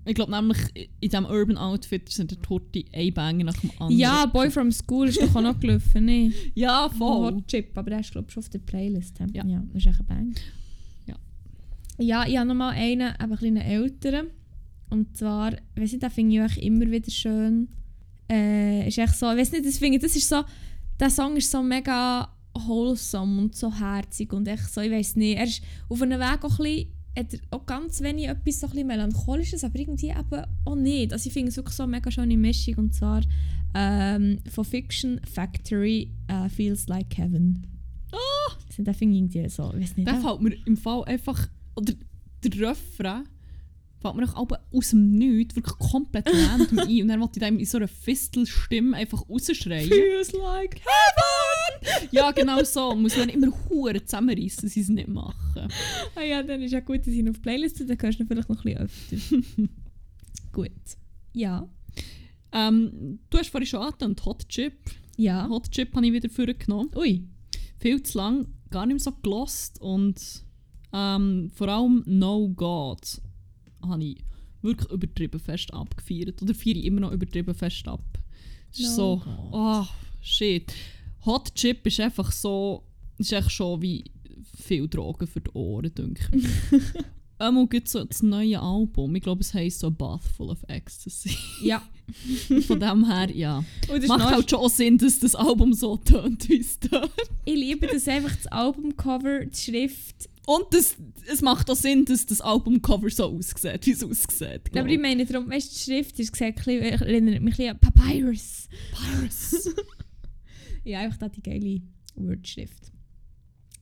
[0.05, 3.99] Ich glaube nämlich, in diesem Urban Outfitters sind der Torti ein Banger nach dem anderen.
[3.99, 6.33] Ja, Boy from School ist doch auch noch gelaufen, ne?
[6.55, 7.35] Ja, voll.
[7.35, 9.19] Hot Chip, aber der ist glaube ich schon auf der Playlist.
[9.19, 9.25] he?
[9.33, 9.45] Ja.
[9.47, 10.35] ja das ist echt ein Bang.
[11.07, 11.15] Ja.
[11.99, 14.27] Ja, ich habe noch mal einen, eben ein bisschen älteren.
[14.91, 17.69] Und zwar, weiß nicht, den finde ich immer wieder schön.
[18.31, 20.43] Äh, ist echt so, weiß nicht, das finde ich, das ist so,
[20.99, 25.39] der Song ist so mega wholesome und so herzig und echt so, ich weiß nicht,
[25.39, 28.69] er ist auf einem Weg auch ein bisschen, hat er auch ganz wenig etwas so
[28.69, 31.13] ein melancholisches, aber irgendwie eben auch nicht.
[31.13, 33.23] Also ich finde es wirklich so eine mega schöne Mischung und zwar
[33.75, 37.67] ähm, von Fiction Factory äh, Feels Like Heaven.
[38.13, 38.53] Oh!
[38.67, 40.09] Das finde ich irgendwie so, ich weiß nicht.
[40.09, 40.21] Ja.
[40.21, 41.49] fällt mir im Fall einfach.
[41.75, 41.95] Oder
[42.45, 43.25] der Refrain
[44.01, 47.03] fällt mir auch aus dem Nichts wirklich komplett random ein.
[47.03, 49.89] Und dann wollte ich dem in so einer Fistelstimme einfach rausschreien.
[49.89, 51.32] Feels like heaven!
[52.11, 52.91] ja, genau so.
[52.91, 55.69] Und muss man immer Huren zusammenreißen, dass sie es nicht machen.
[56.15, 58.19] Ah ja, dann ist ja gut, dass ich ihn auf die Playlist tue, dann hörst
[58.19, 59.69] du ihn vielleicht noch ein bisschen öfter.
[60.53, 60.71] gut.
[61.33, 61.69] Ja.
[62.53, 64.75] Ähm, du hast vorhin schon angetönt, Hot Chip.
[65.17, 65.49] Ja.
[65.49, 66.91] Hot Chip habe ich wieder vorgenommen.
[66.97, 67.25] Ui.
[67.79, 70.45] Viel zu lang, gar nicht mehr so gelost und
[70.93, 73.21] ähm, vor allem No God
[73.83, 74.25] habe ich
[74.61, 76.41] wirklich übertrieben fest abgefeiert.
[76.43, 78.05] Oder feiere ich immer noch übertrieben fest ab.
[78.71, 79.49] Es ist No so, God.
[79.53, 79.87] oh,
[80.21, 80.73] shit.
[81.25, 82.85] Hot Chip ist einfach so,
[83.19, 84.05] ist echt schon wie
[84.63, 86.47] viel Drogen für die Ohren, denke ich.
[87.39, 89.17] Einmal gibt so das neue Album.
[89.17, 91.37] Ich glaube, es heisst so Bath Full of Ecstasy.
[91.61, 91.83] Ja.
[92.69, 93.65] Von dem her, ja.
[94.07, 97.11] Macht halt schon Sinn, dass das Album so tönt, wie es tönt.
[97.45, 100.29] Ich liebe das einfach, das Albumcover, die Schrift.
[100.47, 100.97] Und das,
[101.33, 104.43] es macht auch Sinn, dass das Albumcover so aussieht, wie es aussieht.
[104.43, 107.71] Aber glaub ich meine, darum, weißt, du, die Schrift ist gesagt, erinnert mich ein bisschen
[107.71, 108.69] an Papyrus.
[108.93, 109.75] Pirates.
[110.85, 111.81] Ja, einfach da die geile
[112.17, 112.93] Wordschrift.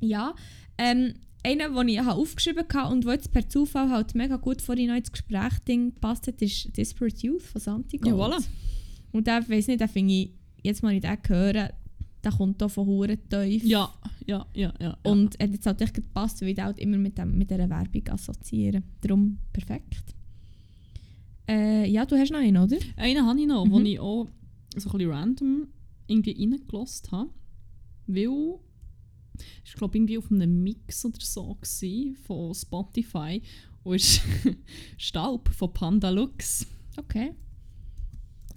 [0.01, 0.35] Ja,
[0.79, 4.77] ähm, einer, den ich aufgeschrieben habe und der jetzt per Zufall halt mega gut vor
[4.77, 8.15] in ins Gespräch-Ding gepasst hat, ist Desperate Youth von Santigold.
[8.15, 8.45] Ja, voilà.
[9.13, 10.31] Und der, weiss nicht, den finde ich,
[10.63, 11.71] jetzt mal ich den hören,
[12.23, 13.65] der kommt hier von Huren tief.
[13.65, 13.91] Ja,
[14.27, 14.89] ja, ja, ja.
[14.89, 14.99] ja.
[15.11, 18.09] Und hat jetzt halt echt gepasst, weil ich halt immer mit, dem, mit dieser Werbung
[18.11, 18.83] assoziiere.
[19.01, 20.15] Darum perfekt.
[21.49, 22.77] Äh, ja, du hast noch einen, oder?
[22.97, 23.71] einen habe ich noch, Mhm.
[23.73, 24.29] wo ich auch
[24.77, 25.67] so ein bisschen random
[26.11, 27.31] irgendwie reingelassen habe.
[28.07, 28.59] Weil,
[29.65, 33.41] ich glaube irgendwie auf einem Mix oder so gewesen, von Spotify.
[33.83, 34.21] Und ist
[34.99, 36.67] Staub von Panda Lux.
[36.99, 37.33] Okay.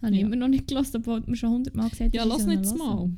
[0.02, 0.28] Habe ich Ja.
[0.28, 2.78] immer noch nicht gelassen, obwohl du mir schon hundertmal gesagt Ja, ich lass nicht hören.
[2.78, 3.10] mal.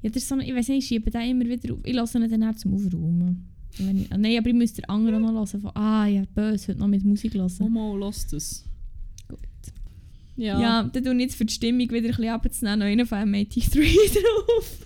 [0.00, 1.80] Ja, das ist so, ich weiß nicht, ich schiebe den immer wieder auf.
[1.84, 3.48] Ich lasse ihn dann zum Aufräumen.
[3.78, 5.60] Ich, ah, nein, aber ich müsste den anderen noch hören.
[5.60, 7.50] Von, ah, ja, böse, heute noch mit Musik hören.
[7.60, 8.64] Oh mal, lass das.
[10.36, 10.60] Ja.
[10.60, 13.18] Ja, dann tue ich jetzt für die Stimmung wieder ein bisschen abzunehmen, noch einen von
[13.18, 13.70] M83
[14.22, 14.78] drauf.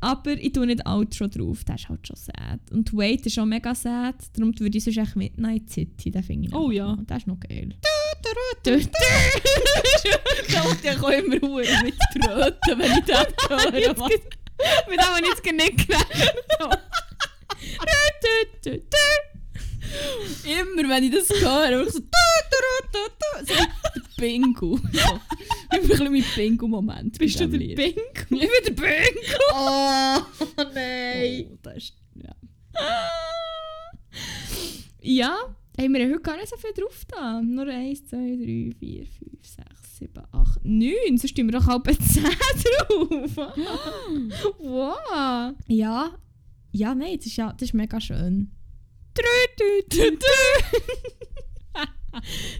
[0.00, 2.60] Aber ich tue nicht Outro drauf, der ist halt schon sad.
[2.70, 6.48] Und Wait ist schon mega sad, darum würde ich sonst echt Midnight City, den finde
[6.48, 6.96] ich Oh ja.
[7.08, 7.74] Der ist noch geil.
[8.64, 8.80] Wollte
[10.84, 14.08] ich auch immer Huren mit tröten, wenn ich das höre.
[14.88, 15.86] Mit dem habe ich jetzt genickt.
[20.44, 22.00] Immer wenn ich das höre, wirklich so.
[23.46, 24.76] So der Bingo.
[24.76, 25.20] So.
[25.72, 27.18] Ich bin ein bisschen mein Bingo-Moment.
[27.18, 27.76] Bist du der Lied.
[27.76, 28.26] Pink?
[28.30, 29.38] Ich bin der Bingo!
[29.54, 30.18] Oh,
[30.56, 32.34] Oh, das ist, ja.
[35.00, 35.36] Ja,
[35.78, 37.40] haben wir heute gar nicht so viel drauf da.
[37.40, 39.08] Nur 1, 2, 3, 4, 5,
[39.42, 40.92] 6, 7, 8, 9.
[41.18, 43.36] Sonst stehen wir doch halb 10 drauf.
[44.58, 45.54] wow.
[45.68, 46.18] Ja.
[46.72, 48.50] Ja, nein, das ist, ja, das ist mega schön.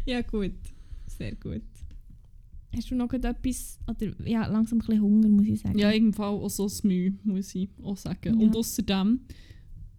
[0.07, 0.55] Ja, gut.
[1.07, 1.63] Sehr gut.
[2.77, 3.79] Hast du noch etwas?
[3.89, 5.79] Oder, ja, langsam ein bisschen Hunger, muss ich sagen.
[5.79, 8.41] Ja, irgendwann auch so das Mühe, muss ich auch sagen.
[8.41, 8.47] Ja.
[8.47, 9.21] Und außerdem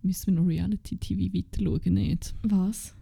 [0.01, 2.35] müssen wir noch Reality-TV weiter schauen, nicht?
[2.43, 2.95] Was?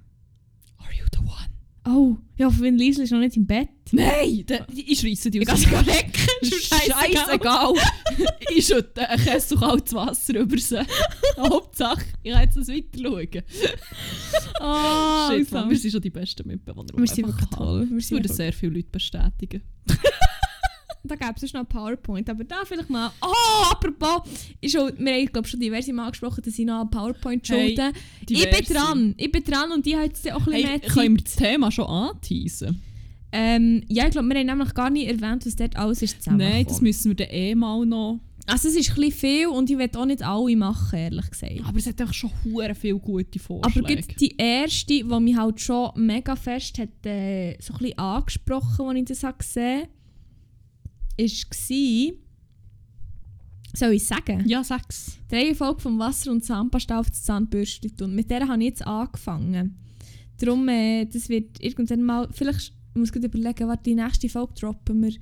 [0.78, 1.58] Are you the one?
[1.86, 3.70] Oh, ja, Vin Liesel ist noch nicht im Bett.
[3.92, 4.46] Nein!
[4.48, 6.27] Der, ich schreisse die Ich aus dem lecken.
[6.44, 7.74] Scheißegal!
[8.56, 10.80] ich schütte ein und kaltes Wasser über sie.
[11.38, 13.44] Hauptsache, ich kann jetzt das weiter schauen.
[14.62, 16.90] Oh, Shit, Mann, wir sind schon die besten Mitbewohner.
[16.96, 17.88] Wir sind wirklich toll.
[17.90, 19.62] Wir Das sind würden sehr viele Leute bestätigen.
[21.04, 23.10] Da gäbe es noch PowerPoint, aber da vielleicht mal...
[23.22, 24.24] Oh, apropos!
[24.60, 24.94] Wir haben,
[25.32, 27.94] glaube schon diverse Mal gesprochen, dass ich noch PowerPoint Hey, schulde.
[28.28, 29.16] ich bin dran.
[29.18, 31.40] Ich bin dran und die hat jetzt auch ein bisschen Hey, mehr können wir Zeit.
[31.40, 32.82] das Thema schon anteasen?
[33.32, 36.58] Ähm, ja, ich glaube, wir haben nämlich gar nicht erwähnt, was dort alles ist zusammengekommen.
[36.58, 38.20] Nein, das müssen wir dann eh mal noch.
[38.50, 41.60] Also es ist ein viel und ich will auch nicht alle machen, ehrlich gesagt.
[41.66, 43.80] Aber es hat einfach schon hure viele gute Vorschläge.
[43.80, 47.98] Aber gibt's die erste, die mich halt schon mega fest hat, äh, so ein bisschen
[47.98, 49.82] angesprochen, als ich das habe gesehen
[51.20, 52.14] habe, war...
[53.76, 54.44] Soll ich sagen?
[54.48, 55.18] Ja, sechs.
[55.30, 58.16] Die Reihenfolge vom Wasser und Zahnpasta auf das Zahnbürste tun.
[58.16, 59.78] Mit der habe ich jetzt angefangen.
[60.38, 62.30] Darum, äh, das wird irgendwann mal...
[62.32, 65.14] Vielleicht ich muss ich überlegen, warte, die nächste Folge droppen wir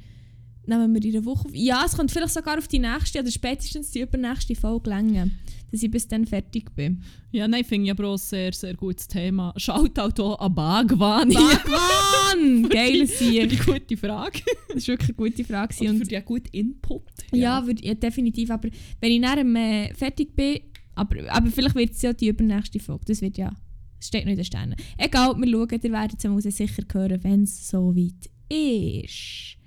[0.67, 1.55] nehmen wir in einer Woche auf.
[1.55, 5.29] Ja, es könnte vielleicht sogar auf die nächste oder spätestens die übernächste Folge länger,
[5.71, 7.03] dass ich bis dann fertig bin.
[7.31, 9.53] Ja, nein, finde ich aber auch ein sehr, sehr gutes Thema.
[9.57, 11.29] Schaut auch hier an Bagwan.
[11.29, 12.69] Bagwan!
[12.69, 13.49] Geil, Für Sieg.
[13.49, 14.41] die gute Frage.
[14.73, 15.75] Das war wirklich eine gute Frage.
[15.81, 17.03] Und Und für die guten Input.
[17.31, 18.49] Ja, würd, ja, definitiv.
[18.51, 18.69] Aber
[19.01, 20.59] wenn ich dann äh, fertig bin,
[20.95, 23.05] aber, aber vielleicht wird es ja die übernächste Folge.
[23.07, 23.53] Das wird ja.
[23.99, 24.75] Es steht noch in den Sternen.
[24.97, 29.57] Egal, wir schauen, ihr werdet es sicher hören, wenn es so weit ist.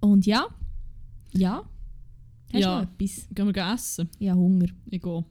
[0.00, 0.46] Und ja.
[1.32, 1.68] Ja.
[2.52, 2.80] Hast Ja.
[2.80, 3.28] du noch etwas?
[3.34, 4.08] Gehen wir essen?
[4.18, 4.66] Ja, Hunger.
[4.90, 5.24] Ich gehe.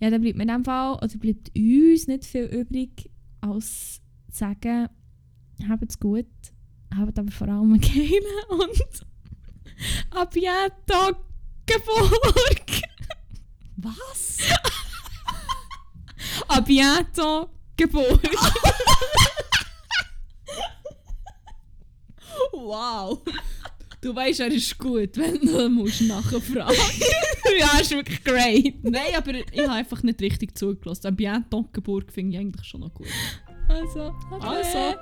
[0.00, 3.10] Ja, dann bleibt mir in dem Fall, oder bleibt uns nicht viel übrig,
[3.42, 4.88] als zu sagen,
[5.68, 6.26] habt's gut,
[6.96, 9.06] habt aber vor allem einen geilen und
[10.10, 11.16] ab bientôt
[11.66, 12.82] Geburg.
[13.76, 14.38] Was?
[16.50, 18.20] A bientôt Geburg.
[22.52, 23.22] Wow!
[24.00, 26.74] Du weißt, er ist gut, wenn du musst nachher fragen
[27.58, 28.82] ja, ist wirklich great.
[28.82, 31.06] Nein, aber ich habe einfach nicht richtig zugelassen.
[31.06, 33.06] Ein Bientôt Geburg finde ich eigentlich schon noch gut.
[33.68, 34.96] Also, Also.